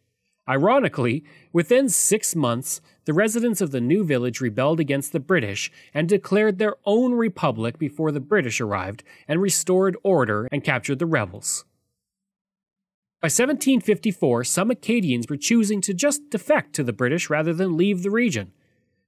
Ironically, 0.47 1.23
within 1.51 1.89
six 1.89 2.36
months, 2.36 2.79
the 3.05 3.13
residents 3.13 3.62
of 3.62 3.71
the 3.71 3.81
new 3.81 4.03
village 4.03 4.41
rebelled 4.41 4.79
against 4.79 5.12
the 5.12 5.19
British 5.19 5.71
and 5.93 6.08
declared 6.08 6.60
their 6.60 6.75
own 6.86 7.13
republic 7.13 7.79
before 7.79 8.12
the 8.12 8.19
British 8.19 8.62
arrived 8.62 9.03
and 9.27 9.41
restored 9.41 9.97
order 10.03 10.47
and 10.51 10.63
captured 10.63 10.99
the 10.99 11.05
rebels. 11.08 11.65
By 13.21 13.27
1754, 13.27 14.43
some 14.43 14.69
Acadians 14.69 15.27
were 15.27 15.38
choosing 15.38 15.81
to 15.81 15.95
just 15.95 16.29
defect 16.29 16.73
to 16.73 16.84
the 16.84 16.93
British 16.93 17.27
rather 17.27 17.53
than 17.53 17.75
leave 17.75 18.03
the 18.03 18.12
region. 18.12 18.51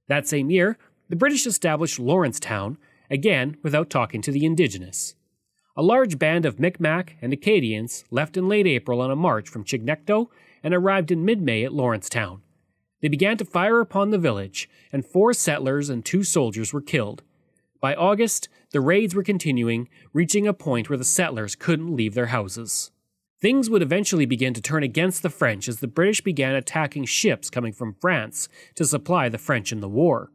That 0.08 0.28
same 0.28 0.50
year, 0.50 0.80
the 1.08 1.16
British 1.16 1.46
established 1.46 2.00
Lawrencetown, 2.00 2.80
again 3.12 3.58
without 3.62 3.90
talking 3.92 4.22
to 4.24 4.32
the 4.32 4.46
indigenous. 4.46 5.16
A 5.76 5.84
large 5.84 6.18
band 6.18 6.46
of 6.46 6.60
Micmac 6.60 7.16
and 7.22 7.32
Acadians 7.32 8.04
left 8.10 8.38
in 8.38 8.50
late 8.50 8.66
April 8.66 9.02
on 9.02 9.12
a 9.12 9.16
march 9.16 9.48
from 9.48 9.64
Chignecto 9.64 10.30
and 10.64 10.74
arrived 10.74 11.12
in 11.12 11.26
mid 11.26 11.42
May 11.42 11.64
at 11.64 11.74
Lawrencetown. 11.74 12.42
They 13.02 13.08
began 13.08 13.38
to 13.38 13.46
fire 13.46 13.80
upon 13.80 14.12
the 14.12 14.18
village, 14.18 14.70
and 14.92 15.06
four 15.06 15.34
settlers 15.34 15.90
and 15.90 16.04
two 16.04 16.24
soldiers 16.24 16.74
were 16.74 16.82
killed. 16.82 17.24
By 17.80 17.94
August, 17.94 18.50
the 18.72 18.82
raids 18.82 19.14
were 19.14 19.24
continuing, 19.24 19.88
reaching 20.14 20.48
a 20.48 20.54
point 20.54 20.90
where 20.90 20.98
the 20.98 21.04
settlers 21.04 21.56
couldn't 21.56 21.96
leave 21.96 22.16
their 22.16 22.28
houses. 22.28 22.92
Things 23.40 23.70
would 23.70 23.84
eventually 23.84 24.26
begin 24.26 24.56
to 24.56 24.62
turn 24.62 24.82
against 24.82 25.22
the 25.22 25.30
French 25.30 25.68
as 25.68 25.80
the 25.80 25.88
British 25.88 26.22
began 26.22 26.56
attacking 26.56 27.06
ships 27.06 27.52
coming 27.52 27.72
from 27.72 27.94
France 27.94 28.50
to 28.74 28.84
supply 28.84 29.30
the 29.30 29.38
French 29.38 29.72
in 29.72 29.80
the 29.80 29.88
war. 29.88 30.32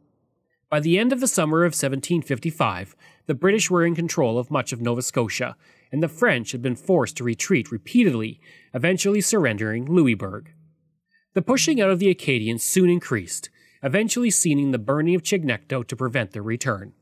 By 0.69 0.79
the 0.79 0.97
end 0.97 1.11
of 1.11 1.19
the 1.19 1.27
summer 1.27 1.65
of 1.65 1.73
1755, 1.73 2.95
the 3.25 3.35
British 3.35 3.69
were 3.69 3.85
in 3.85 3.93
control 3.93 4.39
of 4.39 4.49
much 4.49 4.71
of 4.71 4.81
Nova 4.81 5.01
Scotia, 5.01 5.57
and 5.93 6.01
the 6.01 6.09
French 6.09 6.51
had 6.51 6.61
been 6.63 6.75
forced 6.75 7.15
to 7.15 7.23
retreat 7.23 7.71
repeatedly, 7.71 8.41
eventually 8.73 9.21
surrendering 9.21 9.85
Louisbourg. 9.85 10.47
The 11.35 11.43
pushing 11.43 11.79
out 11.79 11.91
of 11.91 11.99
the 11.99 12.09
Acadians 12.09 12.63
soon 12.63 12.89
increased, 12.89 13.51
eventually 13.83 14.31
sealing 14.31 14.71
the 14.71 14.79
burning 14.79 15.13
of 15.13 15.21
Chignecto 15.21 15.87
to 15.87 15.95
prevent 15.95 16.31
their 16.31 16.41
return. 16.41 16.93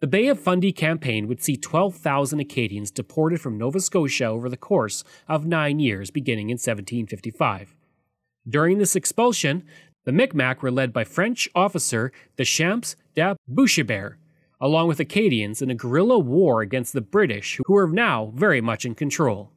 The 0.00 0.06
Bay 0.06 0.28
of 0.28 0.38
Fundy 0.38 0.70
campaign 0.70 1.28
would 1.28 1.42
see 1.42 1.56
12,000 1.56 2.40
Acadians 2.40 2.90
deported 2.90 3.40
from 3.40 3.56
Nova 3.56 3.80
Scotia 3.80 4.26
over 4.26 4.50
the 4.50 4.56
course 4.56 5.02
of 5.26 5.46
nine 5.46 5.78
years 5.78 6.10
beginning 6.10 6.50
in 6.50 6.54
1755. 6.54 7.74
During 8.46 8.76
this 8.76 8.96
expulsion, 8.96 9.64
the 10.04 10.12
Micmac 10.12 10.62
were 10.62 10.70
led 10.70 10.92
by 10.92 11.04
French 11.04 11.48
officer 11.54 12.12
Deschamps 12.36 12.96
de 13.14 13.34
Boishebert, 13.50 14.16
along 14.60 14.88
with 14.88 15.00
Acadians 15.00 15.62
in 15.62 15.70
a 15.70 15.74
guerrilla 15.74 16.18
war 16.18 16.60
against 16.60 16.92
the 16.92 17.00
British, 17.00 17.58
who 17.64 17.72
were 17.72 17.88
now 17.88 18.32
very 18.34 18.60
much 18.60 18.84
in 18.84 18.94
control. 18.94 19.50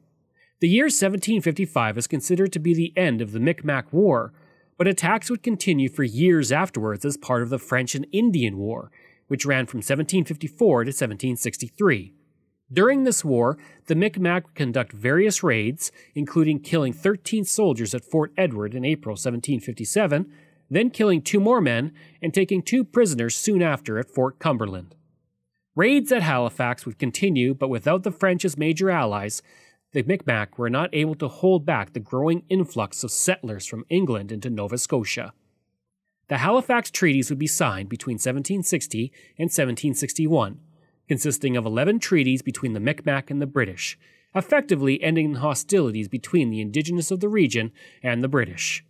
The 0.60 0.68
year 0.68 0.84
1755 0.84 1.98
is 1.98 2.06
considered 2.06 2.52
to 2.52 2.58
be 2.58 2.74
the 2.74 2.92
end 2.96 3.20
of 3.20 3.32
the 3.32 3.40
Micmac 3.40 3.92
War, 3.92 4.32
but 4.78 4.88
attacks 4.88 5.28
would 5.28 5.42
continue 5.42 5.88
for 5.88 6.04
years 6.04 6.50
afterwards 6.50 7.04
as 7.04 7.16
part 7.16 7.42
of 7.42 7.50
the 7.50 7.58
French 7.58 7.94
and 7.94 8.06
Indian 8.12 8.56
War, 8.56 8.90
which 9.28 9.44
ran 9.44 9.66
from 9.66 9.78
1754 9.78 10.84
to 10.84 10.88
1763. 10.88 12.12
During 12.72 13.04
this 13.04 13.24
war, 13.24 13.58
the 13.86 13.94
Micmac 13.94 14.46
would 14.46 14.54
conduct 14.54 14.92
various 14.92 15.42
raids, 15.42 15.92
including 16.14 16.60
killing 16.60 16.92
13 16.92 17.44
soldiers 17.44 17.94
at 17.94 18.04
Fort 18.04 18.32
Edward 18.36 18.74
in 18.74 18.84
April 18.84 19.12
1757, 19.12 20.32
then 20.70 20.90
killing 20.90 21.22
two 21.22 21.40
more 21.40 21.60
men 21.60 21.92
and 22.22 22.32
taking 22.32 22.62
two 22.62 22.84
prisoners 22.84 23.36
soon 23.36 23.62
after 23.62 23.98
at 23.98 24.10
Fort 24.10 24.38
Cumberland. 24.38 24.94
Raids 25.76 26.12
at 26.12 26.22
Halifax 26.22 26.86
would 26.86 26.98
continue, 26.98 27.52
but 27.54 27.68
without 27.68 28.04
the 28.04 28.12
French 28.12 28.44
as 28.44 28.56
major 28.56 28.90
allies, 28.90 29.42
the 29.92 30.02
Micmac 30.02 30.58
were 30.58 30.70
not 30.70 30.90
able 30.92 31.14
to 31.16 31.28
hold 31.28 31.64
back 31.64 31.92
the 31.92 32.00
growing 32.00 32.44
influx 32.48 33.04
of 33.04 33.10
settlers 33.10 33.66
from 33.66 33.84
England 33.88 34.32
into 34.32 34.50
Nova 34.50 34.78
Scotia. 34.78 35.32
The 36.28 36.38
Halifax 36.38 36.90
Treaties 36.90 37.28
would 37.28 37.38
be 37.38 37.46
signed 37.46 37.88
between 37.88 38.14
1760 38.14 39.12
and 39.38 39.50
1761, 39.50 40.60
consisting 41.06 41.56
of 41.56 41.66
11 41.66 41.98
treaties 41.98 42.40
between 42.40 42.72
the 42.72 42.80
Micmac 42.80 43.30
and 43.30 43.42
the 43.42 43.46
British, 43.46 43.98
effectively 44.34 45.02
ending 45.02 45.32
the 45.32 45.40
hostilities 45.40 46.08
between 46.08 46.50
the 46.50 46.60
indigenous 46.60 47.10
of 47.10 47.20
the 47.20 47.28
region 47.28 47.72
and 48.02 48.22
the 48.22 48.28
British. 48.28 48.84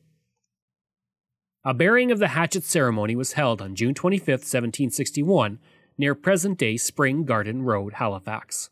A 1.66 1.72
burying 1.72 2.12
of 2.12 2.18
the 2.18 2.28
hatchet 2.28 2.62
ceremony 2.62 3.16
was 3.16 3.32
held 3.32 3.62
on 3.62 3.74
June 3.74 3.94
25, 3.94 4.28
1761, 4.28 5.58
near 5.96 6.14
present 6.14 6.58
day 6.58 6.76
Spring 6.76 7.24
Garden 7.24 7.62
Road, 7.62 7.94
Halifax. 7.94 8.68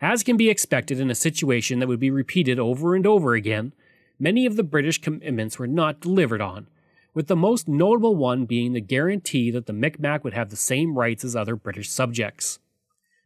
As 0.00 0.24
can 0.24 0.36
be 0.36 0.50
expected 0.50 0.98
in 0.98 1.12
a 1.12 1.14
situation 1.14 1.78
that 1.78 1.86
would 1.86 2.00
be 2.00 2.10
repeated 2.10 2.58
over 2.58 2.96
and 2.96 3.06
over 3.06 3.34
again, 3.34 3.72
many 4.18 4.46
of 4.46 4.56
the 4.56 4.64
British 4.64 5.00
commitments 5.00 5.60
were 5.60 5.68
not 5.68 6.00
delivered 6.00 6.40
on, 6.40 6.66
with 7.14 7.28
the 7.28 7.36
most 7.36 7.68
notable 7.68 8.16
one 8.16 8.46
being 8.46 8.72
the 8.72 8.80
guarantee 8.80 9.52
that 9.52 9.66
the 9.66 9.72
Micmac 9.72 10.24
would 10.24 10.34
have 10.34 10.50
the 10.50 10.56
same 10.56 10.98
rights 10.98 11.24
as 11.24 11.36
other 11.36 11.54
British 11.54 11.88
subjects. 11.88 12.58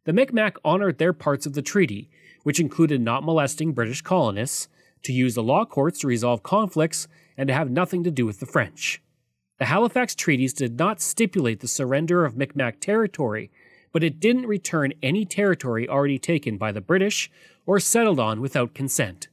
The 0.04 0.12
Micmac 0.12 0.58
honored 0.62 0.98
their 0.98 1.14
parts 1.14 1.46
of 1.46 1.54
the 1.54 1.62
treaty, 1.62 2.10
which 2.42 2.60
included 2.60 3.00
not 3.00 3.24
molesting 3.24 3.72
British 3.72 4.02
colonists, 4.02 4.68
to 5.02 5.14
use 5.14 5.34
the 5.34 5.42
law 5.42 5.64
courts 5.64 6.00
to 6.00 6.06
resolve 6.06 6.42
conflicts, 6.42 7.08
and 7.40 7.48
to 7.48 7.54
have 7.54 7.70
nothing 7.70 8.04
to 8.04 8.10
do 8.10 8.26
with 8.26 8.38
the 8.38 8.44
French. 8.44 9.00
The 9.58 9.64
Halifax 9.64 10.14
treaties 10.14 10.52
did 10.52 10.78
not 10.78 11.00
stipulate 11.00 11.60
the 11.60 11.68
surrender 11.68 12.26
of 12.26 12.36
Micmac 12.36 12.80
territory, 12.80 13.50
but 13.92 14.04
it 14.04 14.20
didn't 14.20 14.46
return 14.46 14.92
any 15.02 15.24
territory 15.24 15.88
already 15.88 16.18
taken 16.18 16.58
by 16.58 16.70
the 16.70 16.82
British 16.82 17.30
or 17.64 17.80
settled 17.80 18.20
on 18.20 18.42
without 18.42 18.74
consent. 18.74 19.28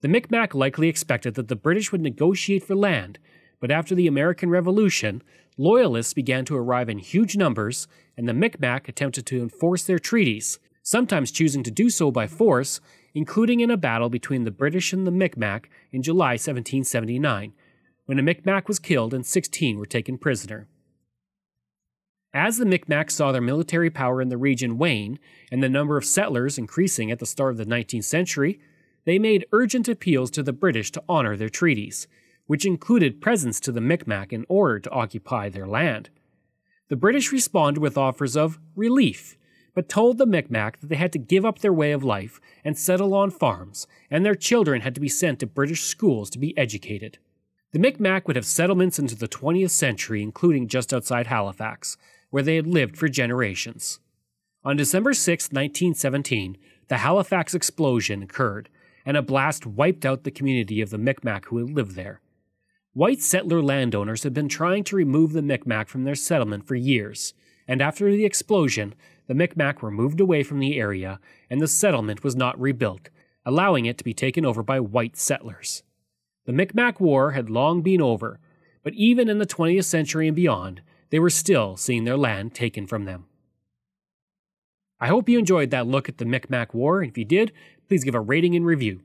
The 0.00 0.06
Micmac 0.06 0.54
likely 0.54 0.88
expected 0.88 1.34
that 1.34 1.48
the 1.48 1.56
British 1.56 1.90
would 1.90 2.00
negotiate 2.00 2.62
for 2.62 2.76
land, 2.76 3.18
but 3.58 3.72
after 3.72 3.96
the 3.96 4.06
American 4.06 4.48
Revolution, 4.48 5.20
loyalists 5.58 6.14
began 6.14 6.44
to 6.44 6.56
arrive 6.56 6.88
in 6.88 6.98
huge 6.98 7.36
numbers, 7.36 7.88
and 8.16 8.28
the 8.28 8.32
Micmac 8.32 8.88
attempted 8.88 9.26
to 9.26 9.42
enforce 9.42 9.82
their 9.82 9.98
treaties, 9.98 10.60
sometimes 10.84 11.32
choosing 11.32 11.64
to 11.64 11.72
do 11.72 11.90
so 11.90 12.12
by 12.12 12.28
force, 12.28 12.80
including 13.14 13.60
in 13.60 13.70
a 13.70 13.76
battle 13.76 14.10
between 14.10 14.44
the 14.44 14.50
British 14.50 14.92
and 14.92 15.06
the 15.06 15.10
Micmac 15.10 15.70
in 15.92 16.02
July 16.02 16.32
1779, 16.32 17.52
when 18.06 18.18
a 18.18 18.22
Micmac 18.22 18.68
was 18.68 18.78
killed 18.78 19.14
and 19.14 19.24
16 19.24 19.78
were 19.78 19.86
taken 19.86 20.18
prisoner. 20.18 20.68
As 22.34 22.58
the 22.58 22.64
Micmacs 22.64 23.12
saw 23.12 23.30
their 23.30 23.40
military 23.40 23.90
power 23.90 24.20
in 24.20 24.28
the 24.28 24.36
region 24.36 24.76
wane 24.76 25.20
and 25.52 25.62
the 25.62 25.68
number 25.68 25.96
of 25.96 26.04
settlers 26.04 26.58
increasing 26.58 27.12
at 27.12 27.20
the 27.20 27.26
start 27.26 27.52
of 27.52 27.58
the 27.58 27.64
19th 27.64 28.04
century, 28.04 28.60
they 29.04 29.20
made 29.20 29.46
urgent 29.52 29.88
appeals 29.88 30.32
to 30.32 30.42
the 30.42 30.52
British 30.52 30.90
to 30.92 31.04
honor 31.08 31.36
their 31.36 31.48
treaties, 31.48 32.08
which 32.46 32.66
included 32.66 33.20
presents 33.20 33.60
to 33.60 33.70
the 33.70 33.80
Micmac 33.80 34.32
in 34.32 34.44
order 34.48 34.80
to 34.80 34.90
occupy 34.90 35.48
their 35.48 35.66
land. 35.66 36.10
The 36.88 36.96
British 36.96 37.30
responded 37.30 37.80
with 37.80 37.96
offers 37.96 38.36
of 38.36 38.58
relief, 38.74 39.36
but 39.74 39.88
told 39.88 40.18
the 40.18 40.26
Micmac 40.26 40.80
that 40.80 40.88
they 40.88 40.96
had 40.96 41.12
to 41.12 41.18
give 41.18 41.44
up 41.44 41.58
their 41.58 41.72
way 41.72 41.92
of 41.92 42.04
life 42.04 42.40
and 42.64 42.78
settle 42.78 43.12
on 43.12 43.30
farms, 43.30 43.86
and 44.10 44.24
their 44.24 44.34
children 44.34 44.82
had 44.82 44.94
to 44.94 45.00
be 45.00 45.08
sent 45.08 45.40
to 45.40 45.46
British 45.46 45.82
schools 45.82 46.30
to 46.30 46.38
be 46.38 46.56
educated. 46.56 47.18
The 47.72 47.80
Micmac 47.80 48.28
would 48.28 48.36
have 48.36 48.46
settlements 48.46 49.00
into 49.00 49.16
the 49.16 49.26
20th 49.26 49.70
century, 49.70 50.22
including 50.22 50.68
just 50.68 50.94
outside 50.94 51.26
Halifax, 51.26 51.96
where 52.30 52.42
they 52.42 52.56
had 52.56 52.68
lived 52.68 52.96
for 52.96 53.08
generations. 53.08 53.98
On 54.64 54.76
December 54.76 55.12
6, 55.12 55.46
1917, 55.46 56.56
the 56.88 56.98
Halifax 56.98 57.54
explosion 57.54 58.22
occurred, 58.22 58.68
and 59.04 59.16
a 59.16 59.22
blast 59.22 59.66
wiped 59.66 60.06
out 60.06 60.24
the 60.24 60.30
community 60.30 60.80
of 60.80 60.90
the 60.90 60.98
Micmac 60.98 61.46
who 61.46 61.58
had 61.58 61.70
lived 61.70 61.96
there. 61.96 62.20
White 62.92 63.20
settler 63.20 63.60
landowners 63.60 64.22
had 64.22 64.32
been 64.32 64.48
trying 64.48 64.84
to 64.84 64.96
remove 64.96 65.32
the 65.32 65.42
Micmac 65.42 65.88
from 65.88 66.04
their 66.04 66.14
settlement 66.14 66.66
for 66.66 66.76
years, 66.76 67.34
and 67.66 67.82
after 67.82 68.10
the 68.10 68.24
explosion, 68.24 68.94
the 69.26 69.34
Micmac 69.34 69.82
were 69.82 69.90
moved 69.90 70.20
away 70.20 70.42
from 70.42 70.58
the 70.58 70.78
area 70.78 71.18
and 71.48 71.60
the 71.60 71.68
settlement 71.68 72.22
was 72.22 72.36
not 72.36 72.60
rebuilt, 72.60 73.08
allowing 73.44 73.86
it 73.86 73.98
to 73.98 74.04
be 74.04 74.14
taken 74.14 74.44
over 74.44 74.62
by 74.62 74.80
white 74.80 75.16
settlers. 75.16 75.82
The 76.46 76.52
Micmac 76.52 77.00
War 77.00 77.32
had 77.32 77.48
long 77.48 77.82
been 77.82 78.02
over, 78.02 78.38
but 78.82 78.94
even 78.94 79.28
in 79.28 79.38
the 79.38 79.46
20th 79.46 79.84
century 79.84 80.28
and 80.28 80.36
beyond, 80.36 80.82
they 81.10 81.18
were 81.18 81.30
still 81.30 81.76
seeing 81.76 82.04
their 82.04 82.16
land 82.16 82.54
taken 82.54 82.86
from 82.86 83.04
them. 83.04 83.26
I 85.00 85.08
hope 85.08 85.28
you 85.28 85.38
enjoyed 85.38 85.70
that 85.70 85.86
look 85.86 86.08
at 86.08 86.18
the 86.18 86.24
Micmac 86.24 86.74
War, 86.74 87.02
if 87.02 87.16
you 87.18 87.24
did, 87.24 87.52
please 87.88 88.04
give 88.04 88.14
a 88.14 88.20
rating 88.20 88.54
and 88.54 88.64
review. 88.64 89.02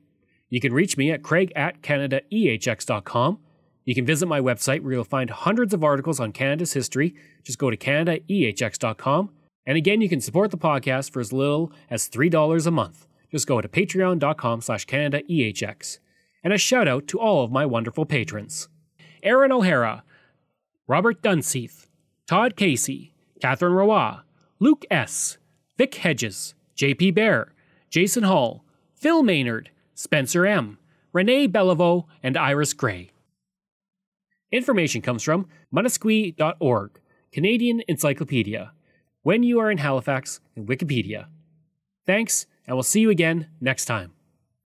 You 0.49 0.59
can 0.59 0.73
reach 0.73 0.97
me 0.97 1.11
at 1.11 1.23
craig 1.23 1.51
at 1.55 1.81
canadaehx.com. 1.81 3.39
You 3.85 3.95
can 3.95 4.05
visit 4.05 4.27
my 4.27 4.39
website 4.39 4.81
where 4.81 4.93
you'll 4.93 5.03
find 5.03 5.29
hundreds 5.29 5.73
of 5.73 5.83
articles 5.83 6.19
on 6.19 6.31
Canada's 6.31 6.73
history. 6.73 7.15
Just 7.43 7.59
go 7.59 7.69
to 7.69 7.77
canadaehx.com. 7.77 9.29
And 9.69 9.77
again, 9.77 10.01
you 10.01 10.09
can 10.09 10.19
support 10.19 10.49
the 10.49 10.57
podcast 10.57 11.11
for 11.11 11.19
as 11.19 11.31
little 11.31 11.71
as 11.91 12.09
$3 12.09 12.65
a 12.65 12.71
month. 12.71 13.05
Just 13.29 13.45
go 13.45 13.61
to 13.61 13.67
patreon.com 13.67 14.61
slash 14.61 14.87
canadaehx. 14.87 15.99
And 16.43 16.51
a 16.51 16.57
shout 16.57 16.87
out 16.87 17.05
to 17.09 17.19
all 17.19 17.43
of 17.43 17.51
my 17.51 17.67
wonderful 17.67 18.03
patrons. 18.07 18.67
Aaron 19.21 19.51
O'Hara, 19.51 20.03
Robert 20.87 21.21
Dunseith, 21.21 21.85
Todd 22.25 22.55
Casey, 22.55 23.13
Catherine 23.43 23.73
Roy, 23.73 24.15
Luke 24.57 24.85
S., 24.89 25.37
Vic 25.77 25.93
Hedges, 25.93 26.55
J.P. 26.73 27.11
Bear, 27.11 27.53
Jason 27.91 28.23
Hall, 28.23 28.65
Phil 28.95 29.21
Maynard, 29.21 29.69
Spencer 29.93 30.47
M., 30.47 30.79
Renee 31.13 31.47
Beliveau, 31.47 32.05
and 32.23 32.35
Iris 32.35 32.73
Gray. 32.73 33.11
Information 34.51 35.03
comes 35.03 35.21
from 35.21 35.45
Manasquee.org, 35.71 36.99
Canadian 37.31 37.83
Encyclopedia, 37.87 38.71
When 39.29 39.43
You 39.43 39.59
Are 39.59 39.69
in 39.69 39.77
Halifax, 39.77 40.39
in 40.55 40.65
Wikipedia. 40.65 41.27
Thanks, 42.07 42.47
and 42.65 42.75
we'll 42.75 42.81
see 42.81 43.01
you 43.01 43.11
again 43.11 43.45
next 43.61 43.85
time. 43.85 44.13